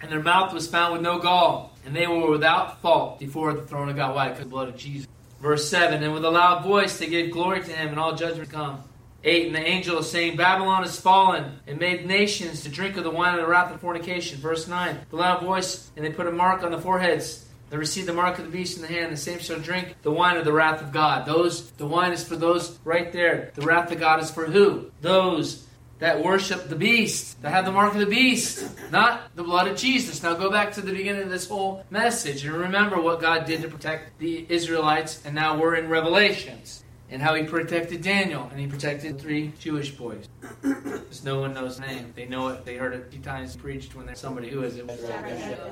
[0.00, 3.62] And their mouth was found with no gall, and they were without fault before the
[3.62, 4.14] throne of God.
[4.14, 4.28] Why?
[4.28, 5.08] Because the blood of Jesus.
[5.42, 8.50] Verse 7 And with a loud voice they gave glory to him, and all judgment
[8.50, 8.82] come.
[9.24, 13.04] 8 And the angel is saying, Babylon is fallen, and made nations to drink of
[13.04, 14.38] the wine of the wrath of fornication.
[14.38, 17.46] Verse 9 The loud voice, and they put a mark on the foreheads.
[17.70, 19.12] They receive the mark of the beast in the hand.
[19.12, 21.26] The same shall drink the wine of the wrath of God.
[21.26, 23.50] Those, the wine is for those right there.
[23.54, 24.90] The wrath of God is for who?
[25.00, 25.66] Those
[26.02, 29.76] that worship the beast, that have the mark of the beast, not the blood of
[29.76, 30.20] Jesus.
[30.20, 33.62] Now go back to the beginning of this whole message and remember what God did
[33.62, 36.82] to protect the Israelites, and now we're in Revelations.
[37.08, 40.26] And how he protected Daniel, and he protected three Jewish boys.
[40.62, 42.10] Because no one knows the name.
[42.16, 42.64] They know it.
[42.64, 44.88] They heard it a few times preached when there's somebody who is it.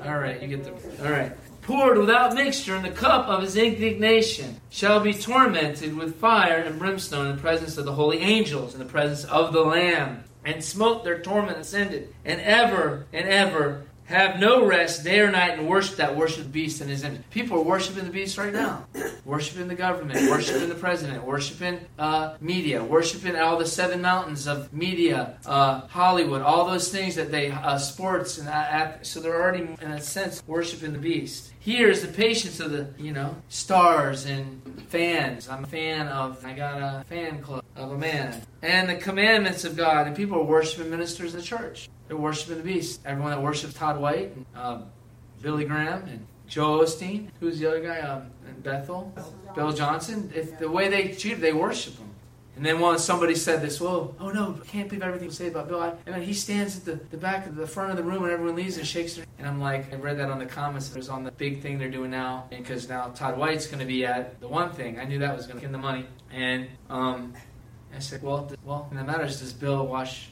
[0.05, 1.03] All right, you get the.
[1.03, 6.19] All right poured without mixture in the cup of his indignation, shall be tormented with
[6.19, 9.61] fire and brimstone in the presence of the holy angels, in the presence of the
[9.61, 10.23] Lamb.
[10.43, 15.57] And smoke their torment ascended, and ever and ever have no rest day or night
[15.57, 17.21] and worship that worship beast and his image.
[17.29, 18.85] People are worshiping the beast right now.
[19.25, 24.71] worshiping the government, worshiping the president, worshiping uh, media, worshiping all the seven mountains of
[24.73, 29.67] media, uh, Hollywood, all those things that they, uh, sports, and uh, so they're already,
[29.81, 31.51] in a sense, worshiping the beast.
[31.59, 35.47] Here is the patience of the, you know, stars and fans.
[35.47, 38.41] I'm a fan of, I got a fan club of a man.
[38.61, 40.07] And the commandments of God.
[40.07, 41.89] And people are worshiping ministers of the church.
[42.11, 42.99] They're worshiping the beast.
[43.05, 44.83] Everyone that worships Todd White, and, um,
[45.41, 47.29] Billy Graham, and Joe Osteen.
[47.39, 47.99] Who's the other guy?
[47.99, 48.29] Um,
[48.63, 49.13] Bethel?
[49.55, 50.29] Bill Johnson.
[50.35, 52.09] If the way they treat, they worship him.
[52.57, 55.47] And then once somebody said this, well, oh no, I can't believe everything you say
[55.47, 55.79] about Bill.
[55.79, 58.23] I, I mean, he stands at the, the back of the front of the room
[58.23, 59.23] and everyone leaves and shakes their.
[59.39, 60.91] And I'm like, I read that on the comments.
[60.91, 63.79] It was on the big thing they're doing now, And because now Todd White's going
[63.79, 64.99] to be at the one thing.
[64.99, 66.05] I knew that was going to get the money.
[66.29, 67.33] And um,
[67.95, 69.39] I said, well, well, and that matters.
[69.39, 70.31] Does Bill wash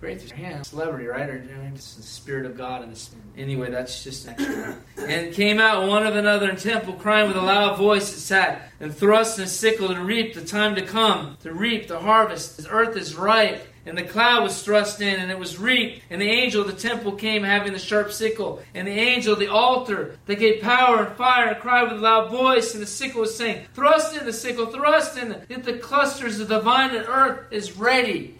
[0.00, 1.28] Great through hands, celebrity, right?
[1.28, 1.38] Or
[1.74, 2.82] just the Spirit of God.
[2.82, 3.14] And this.
[3.36, 4.78] anyway, that's just extra.
[4.96, 8.70] and came out one of another in temple, crying with a loud voice, and sat
[8.80, 12.56] and thrust and sickle to reap the time to come, to reap the harvest.
[12.56, 13.66] His earth is ripe.
[13.84, 16.02] And the cloud was thrust in, and it was reaped.
[16.08, 18.62] And the angel of the temple came having the sharp sickle.
[18.74, 22.02] And the angel of the altar that gave power and fire and cried with a
[22.02, 22.72] loud voice.
[22.72, 26.48] And the sickle was saying, Thrust in the sickle, thrust in the, the clusters of
[26.48, 28.38] the vine and earth is ready.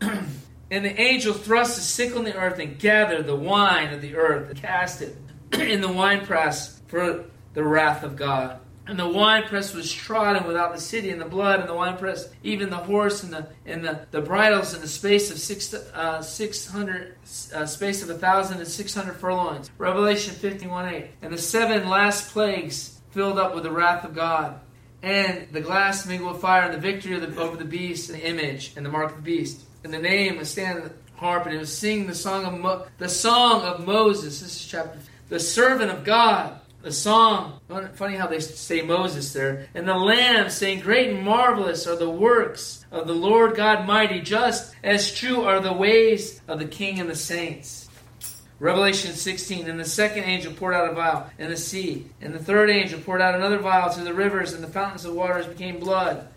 [0.70, 4.14] And the angel thrust the sickle in the earth and gathered the wine of the
[4.14, 5.16] earth and cast it
[5.52, 8.60] in the winepress for the wrath of God.
[8.86, 12.70] And the winepress was trodden without the city, and the blood, and the winepress, even
[12.70, 16.66] the horse, and the and the, the bridles, in the space of six uh, six
[16.66, 17.14] hundred
[17.54, 19.70] uh, space of a thousand and six hundred furlongs.
[19.78, 21.10] Revelation fifty one eight.
[21.22, 24.58] And the seven last plagues filled up with the wrath of God,
[25.02, 28.26] and the glass mingled with fire, and the victory the, over the beast, and the
[28.26, 31.68] image, and the mark of the beast and the name was standing the harp and
[31.68, 34.40] singing the song of Mo- the song of Moses.
[34.40, 36.56] This is chapter the servant of God.
[36.82, 37.60] The song,
[37.92, 42.08] funny how they say Moses there, and the Lamb saying, Great and marvelous are the
[42.08, 46.98] works of the Lord God Mighty, just as true are the ways of the King
[46.98, 47.90] and the saints.
[48.60, 52.38] Revelation 16, and the second angel poured out a vial in the sea, and the
[52.38, 55.80] third angel poured out another vial to the rivers, and the fountains of waters became
[55.80, 56.28] blood.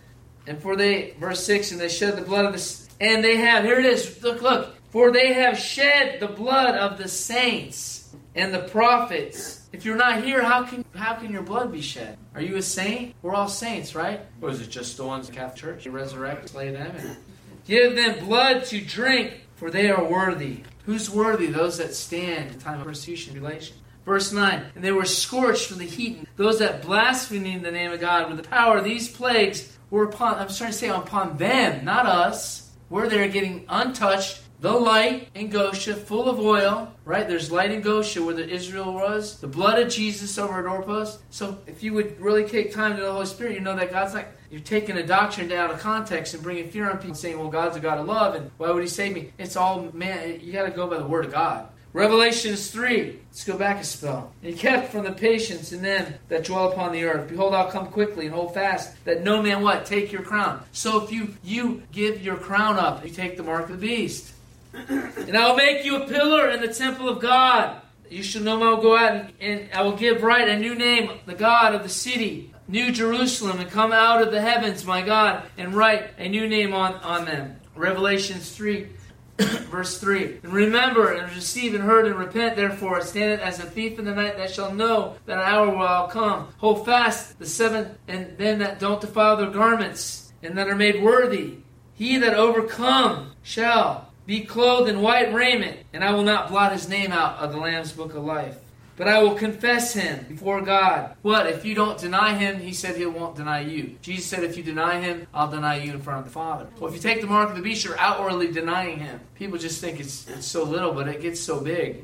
[0.46, 2.60] And for they, verse 6, and they shed the blood of the
[3.04, 4.76] and they have, here it is, look, look.
[4.90, 9.68] For they have shed the blood of the saints and the prophets.
[9.74, 12.18] If you're not here, how can how can your blood be shed?
[12.34, 13.16] Are you a saint?
[13.22, 14.22] We're all saints, right?
[14.42, 15.86] Or is it just the ones in the Catholic Church?
[15.86, 17.18] You resurrect, slay them, and
[17.66, 20.64] give them blood to drink, for they are worthy.
[20.86, 21.48] Who's worthy?
[21.48, 23.76] Those that stand in time of persecution, tribulation.
[24.06, 26.18] Verse 9, and they were scorched from the heat.
[26.18, 30.06] And those that blasphemed the name of God with the power of these plagues were
[30.06, 32.63] upon, I'm trying to say upon them, not us.
[32.90, 34.42] We're there getting untouched.
[34.60, 37.28] The light in Goshen, full of oil, right?
[37.28, 39.42] There's light in Goshen where the Israel was.
[39.42, 41.20] The blood of Jesus over at doorpost.
[41.32, 44.14] So if you would really take time to the Holy Spirit, you know that God's
[44.14, 47.50] like, you're taking a doctrine out of context and bringing fear on people, saying, well,
[47.50, 49.34] God's a God of love, and why would he save me?
[49.38, 51.68] It's all, man, you got to go by the Word of God.
[51.94, 53.20] Revelations 3.
[53.30, 54.34] Let's go back a spell.
[54.42, 57.30] And he kept from the patience in them that dwell upon the earth.
[57.30, 59.86] Behold, I'll come quickly and hold fast, that no man what?
[59.86, 60.64] Take your crown.
[60.72, 64.34] So if you you give your crown up, you take the mark of the beast.
[64.74, 67.80] and I will make you a pillar in the temple of God.
[68.10, 70.74] You shall know I will go out and, and I will give right a new
[70.74, 72.50] name, the God of the city.
[72.66, 76.74] New Jerusalem, and come out of the heavens, my God, and write a new name
[76.74, 77.60] on, on them.
[77.76, 78.88] Revelations 3
[79.40, 83.64] Verse 3 And remember and receive and heard and repent, therefore, stand it as a
[83.64, 86.50] thief in the night that shall know that an hour will come.
[86.58, 91.02] Hold fast the seven, and then that don't defile their garments, and that are made
[91.02, 91.58] worthy.
[91.96, 96.88] He that overcome shall be clothed in white raiment, and I will not blot his
[96.88, 98.58] name out of the Lamb's book of life.
[98.96, 101.16] But I will confess him before God.
[101.24, 101.48] What?
[101.48, 103.98] If you don't deny him, he said he won't deny you.
[104.02, 106.68] Jesus said, if you deny him, I'll deny you in front of the Father.
[106.80, 109.20] Well, if you take the mark of the beast, you're outwardly denying him.
[109.36, 112.04] People just think it's, it's so little, but it gets so big.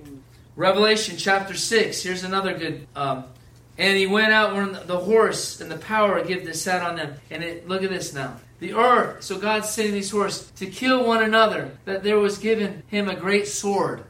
[0.56, 2.02] Revelation chapter 6.
[2.02, 2.88] Here's another good.
[2.96, 3.26] Um,
[3.78, 6.96] and he went out when the horse and the power of gift that sat on
[6.96, 7.14] them.
[7.30, 8.38] And it, look at this now.
[8.60, 12.84] The earth, so God's sending these horses to kill one another, that there was given
[12.88, 14.04] him a great sword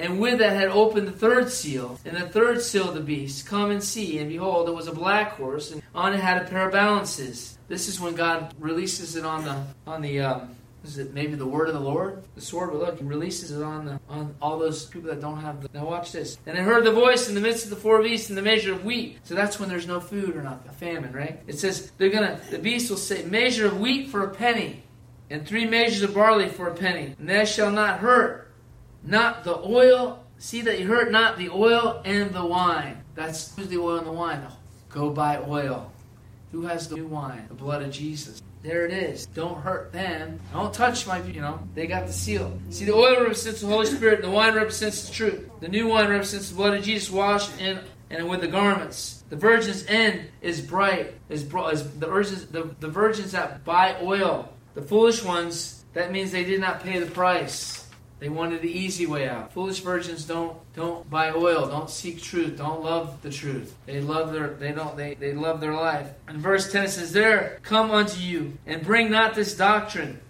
[0.00, 3.46] and with that had opened the third seal, and the third seal of the beast.
[3.46, 4.18] Come and see.
[4.18, 7.58] And behold, there was a black horse, and on it had a pair of balances.
[7.68, 11.46] This is when God releases it on the on the um, is it maybe the
[11.46, 12.22] word of the Lord?
[12.34, 15.40] The sword, but look, he releases it on the on all those people that don't
[15.40, 16.38] have the now watch this.
[16.46, 18.72] And I heard the voice in the midst of the four beasts in the measure
[18.72, 19.18] of wheat.
[19.24, 21.40] So that's when there's no food or not a famine, right?
[21.46, 24.82] It says they're gonna the beast will say, measure of wheat for a penny,
[25.28, 28.49] and three measures of barley for a penny, and that shall not hurt
[29.02, 30.24] not the oil.
[30.38, 33.02] See that you hurt not the oil and the wine.
[33.14, 34.42] That's who's the oil and the wine.
[34.88, 35.92] Go buy oil.
[36.52, 37.44] Who has the new wine?
[37.48, 38.42] The blood of Jesus.
[38.62, 39.26] There it is.
[39.26, 40.40] Don't hurt them.
[40.52, 42.58] Don't touch my, you know, they got the seal.
[42.68, 45.48] See, the oil represents the Holy Spirit, the wine represents the truth.
[45.60, 47.78] The new wine represents the blood of Jesus washed in
[48.10, 49.24] and with the garments.
[49.30, 54.52] The virgin's end is bright, is, is the, virgins, the, the virgins that buy oil.
[54.74, 57.79] The foolish ones, that means they did not pay the price.
[58.20, 59.52] They wanted the easy way out.
[59.54, 63.74] Foolish virgins don't don't buy oil, don't seek truth, don't love the truth.
[63.86, 66.06] They love their they don't they, they love their life.
[66.28, 70.20] And verse 10 says, There come unto you, and bring not this doctrine.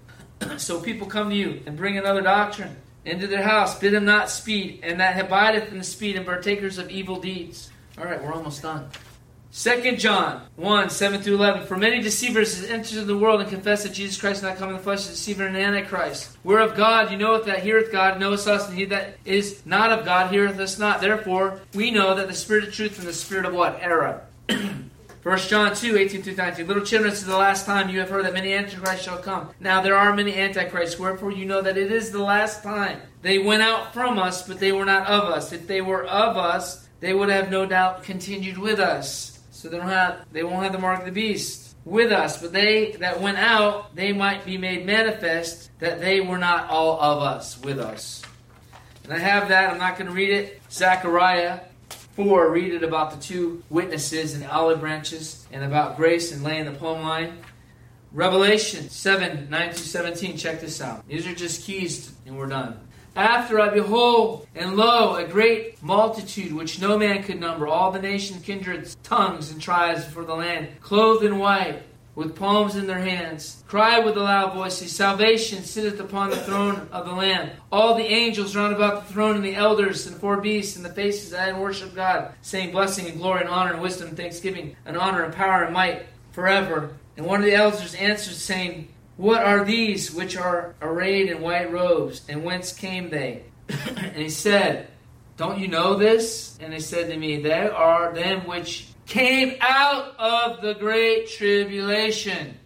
[0.57, 4.31] so people come to you and bring another doctrine into their house, bid them not
[4.31, 7.71] speed, and that abideth in the speed and partakers of evil deeds.
[7.99, 8.89] Alright, we're almost done.
[9.53, 11.67] 2 John 1, 7 through 11.
[11.67, 14.69] For many deceivers have entered the world and confess that Jesus Christ is not come
[14.69, 16.37] in the flesh, is deceiver and antichrist.
[16.45, 19.91] We're of God, you knoweth that heareth God, knoweth us, and he that is not
[19.91, 21.01] of God heareth us not.
[21.01, 23.81] Therefore, we know that the spirit of truth and the spirit of what?
[23.81, 24.25] Error.
[25.23, 26.67] 1 John 2, 18 through 19.
[26.67, 29.51] Little children, this is the last time you have heard that many antichrists shall come.
[29.59, 33.01] Now there are many antichrists, wherefore you know that it is the last time.
[33.21, 35.53] They went out from us, but they were not of us.
[35.53, 39.30] If they were of us, they would have no doubt continued with us.
[39.61, 42.51] So they don't have they won't have the mark of the beast with us, but
[42.51, 47.23] they that went out, they might be made manifest that they were not all of
[47.23, 48.23] us with us.
[49.05, 50.63] And I have that, I'm not going to read it.
[50.71, 51.61] Zechariah
[52.17, 56.65] 4, read it about the two witnesses and olive branches and about grace and laying
[56.65, 57.37] the palm line.
[58.13, 61.07] Revelation 7, 9 to 17, check this out.
[61.07, 62.81] These are just keys and we're done.
[63.17, 68.01] After I behold, and lo, a great multitude which no man could number, all the
[68.01, 71.83] nations, kindreds, tongues, and tribes before the land, clothed in white,
[72.15, 76.89] with palms in their hands, cry with a loud voice, Salvation sitteth upon the throne
[76.93, 77.51] of the Lamb.
[77.73, 80.85] All the angels round about the throne, and the elders, and the four beasts, and
[80.85, 84.77] the faces that worship God, saying, Blessing and glory and honor and wisdom and thanksgiving,
[84.85, 86.97] and honor and power and might forever.
[87.17, 88.89] And one of the elders answered, saying,
[89.21, 93.45] what are these which are arrayed in white robes, and whence came they?
[93.69, 94.89] and he said,
[95.37, 96.57] Don't you know this?
[96.59, 102.57] And they said to me, They are them which came out of the great tribulation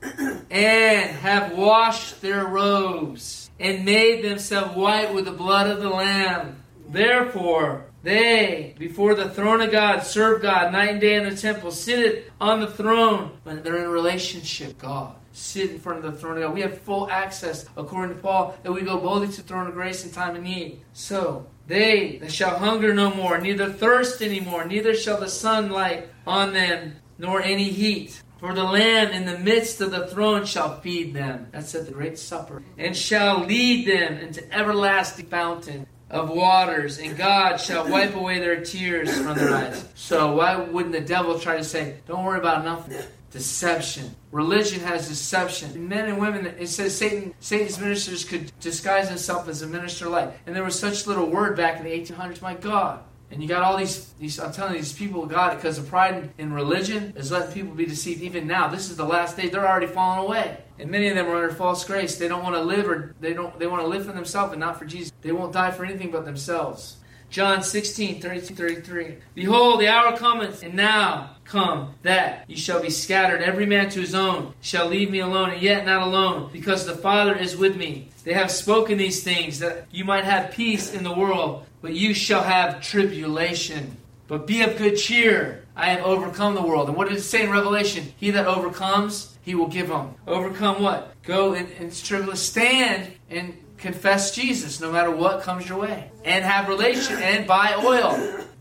[0.52, 6.62] and have washed their robes and made themselves white with the blood of the Lamb.
[6.90, 11.70] Therefore, they, before the throne of God, serve God night and day in the temple,
[11.70, 15.16] sit on the throne when they're in relationship with God.
[15.32, 16.52] Sit in front of the throne of God.
[16.52, 19.72] We have full access, according to Paul, that we go boldly to the throne of
[19.72, 20.82] grace in time of need.
[20.92, 25.70] So, they that shall hunger no more, neither thirst any more, neither shall the sun
[25.70, 28.22] light on them, nor any heat.
[28.38, 31.46] For the Lamb in the midst of the throne shall feed them.
[31.52, 32.62] That's at the great supper.
[32.76, 38.60] And shall lead them into everlasting fountain of waters, and God shall wipe away their
[38.62, 39.88] tears from their eyes.
[39.94, 42.98] So why wouldn't the devil try to say, don't worry about nothing?
[43.30, 44.14] Deception.
[44.30, 45.88] Religion has deception.
[45.88, 50.12] Men and women, it says Satan, Satan's ministers could disguise himself as a minister of
[50.12, 50.30] light.
[50.46, 52.40] And there was such little word back in the 1800s.
[52.40, 53.00] My God.
[53.34, 55.82] And you got all these, these I'm telling you, these people got it because the
[55.82, 58.22] pride in religion is letting people be deceived.
[58.22, 59.48] Even now, this is the last day.
[59.48, 60.58] They're already falling away.
[60.78, 62.16] And many of them are under false grace.
[62.16, 64.60] They don't want to live or they don't they want to live for themselves and
[64.60, 65.12] not for Jesus.
[65.20, 66.98] They won't die for anything but themselves.
[67.34, 69.16] John 16, 32, 33.
[69.34, 74.00] Behold, the hour cometh, and now come that ye shall be scattered, every man to
[74.00, 77.76] his own, shall leave me alone, and yet not alone, because the Father is with
[77.76, 78.08] me.
[78.22, 82.14] They have spoken these things, that you might have peace in the world, but you
[82.14, 83.98] shall have tribulation.
[84.26, 85.66] But be of good cheer.
[85.76, 86.88] I have overcome the world.
[86.88, 88.10] And what did it say in Revelation?
[88.16, 90.14] He that overcomes, he will give him.
[90.26, 91.14] Overcome what?
[91.24, 91.92] Go and, and.
[91.92, 96.10] Stand and confess Jesus no matter what comes your way.
[96.24, 98.14] And have relation and buy oil.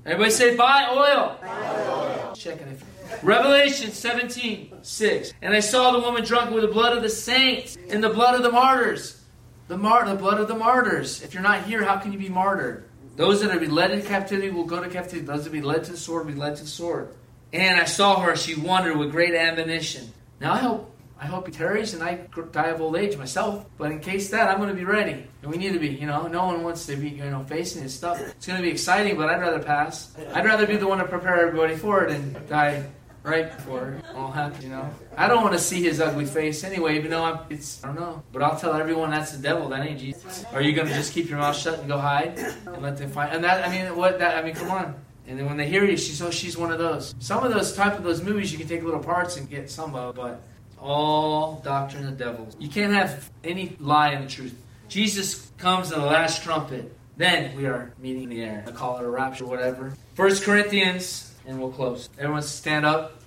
[0.06, 1.38] Everybody say buy oil.
[1.42, 2.34] Buy oil.
[2.36, 5.34] Checking if Revelation 17, 6.
[5.42, 8.36] And I saw the woman drunk with the blood of the saints and the blood
[8.36, 9.22] of the martyrs.
[9.70, 11.22] The, mar- the blood of the martyrs.
[11.22, 12.84] If you're not here, how can you be martyred?
[13.16, 15.26] Those that are be led into captivity will go to captivity.
[15.26, 17.10] Those that be led to the sword will be led to the sword.
[17.52, 20.12] And I saw her, she wandered with great admonition.
[20.40, 20.90] Now I hope
[21.24, 22.16] I hope he tarries and I
[22.52, 23.66] die of old age myself.
[23.78, 25.26] But in case that, I'm going to be ready.
[25.42, 27.82] And we need to be, you know, no one wants to be, you know, facing
[27.82, 28.20] this stuff.
[28.20, 30.14] It's going to be exciting, but I'd rather pass.
[30.34, 32.86] I'd rather be the one to prepare everybody for it and die
[33.24, 34.90] right before all happens, you know.
[35.18, 37.96] I don't want to see his ugly face anyway, even though I'm, it's, I don't
[37.96, 38.24] know.
[38.32, 40.46] But I'll tell everyone that's the devil, that ain't Jesus.
[40.54, 43.10] Are you going to just keep your mouth shut and go hide and let them
[43.10, 43.34] find?
[43.34, 44.96] And that, I mean, what, that, I mean, come on.
[45.28, 47.16] And then when they hear you, she's, oh, she's one of those.
[47.20, 49.96] Some of those type of those movies, you can take little parts and get some
[49.96, 50.42] of, but
[50.80, 52.56] all doctrine of devils.
[52.60, 54.56] You can't have any lie in the truth.
[54.90, 56.94] Jesus comes in the last trumpet.
[57.16, 58.66] Then we are meeting the air.
[58.68, 59.94] I call it a rapture, whatever.
[60.16, 62.10] First Corinthians, and we'll close.
[62.18, 63.23] Everyone stand up.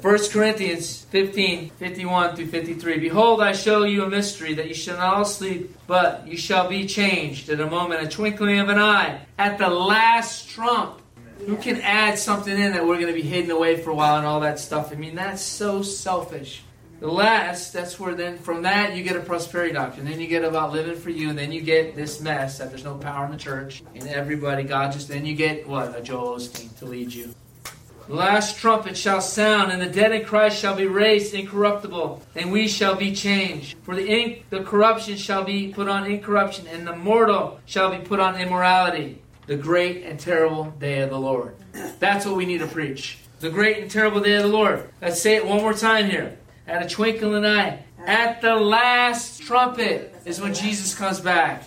[0.00, 2.98] 1 Corinthians 15, 51 through 53.
[2.98, 6.68] Behold, I show you a mystery, that you shall not all sleep, but you shall
[6.68, 11.02] be changed in a moment, a twinkling of an eye, at the last trump.
[11.46, 14.16] Who can add something in that we're going to be hidden away for a while
[14.16, 14.92] and all that stuff?
[14.92, 16.62] I mean, that's so selfish.
[17.00, 20.06] The last, that's where then from that you get a prosperity doctrine.
[20.06, 22.84] Then you get about living for you, and then you get this mess that there's
[22.84, 24.64] no power in the church and everybody.
[24.64, 27.34] God just then you get what a Joel Osteen to lead you.
[28.08, 32.50] The last trumpet shall sound, and the dead in Christ shall be raised incorruptible, and
[32.50, 33.76] we shall be changed.
[33.82, 37.98] For the in, the corruption shall be put on incorruption, and the mortal shall be
[37.98, 39.20] put on immorality.
[39.46, 41.54] The great and terrible day of the Lord.
[41.98, 43.18] That's what we need to preach.
[43.40, 44.88] The great and terrible day of the Lord.
[45.02, 47.84] Let's say it one more time here at a twinkle in the eye.
[48.06, 51.62] At the last trumpet is when Jesus comes back.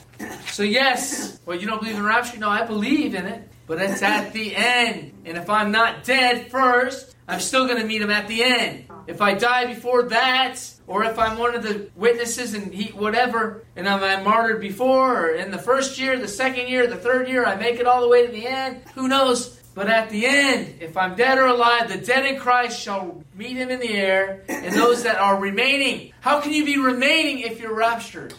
[0.48, 2.40] So, yes, well, you don't believe in rapture?
[2.40, 5.14] No, I believe in it, but it's at the end.
[5.26, 8.86] And if I'm not dead first, I'm still going to meet him at the end.
[9.08, 13.64] If I die before that, or if I'm one of the witnesses and he whatever,
[13.76, 17.46] and I'm martyred before, or in the first year, the second year, the third year,
[17.46, 19.58] I make it all the way to the end, who knows?
[19.74, 23.56] But at the end, if I'm dead or alive, the dead in Christ shall meet
[23.56, 26.12] him in the air, and those that are remaining.
[26.20, 28.34] How can you be remaining if you're raptured?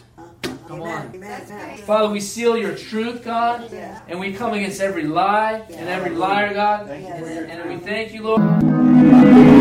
[0.73, 1.77] Come on.
[1.85, 3.71] Father, we seal your truth, God,
[4.07, 9.52] and we come against every lie and every liar, God, and we thank you, Lord.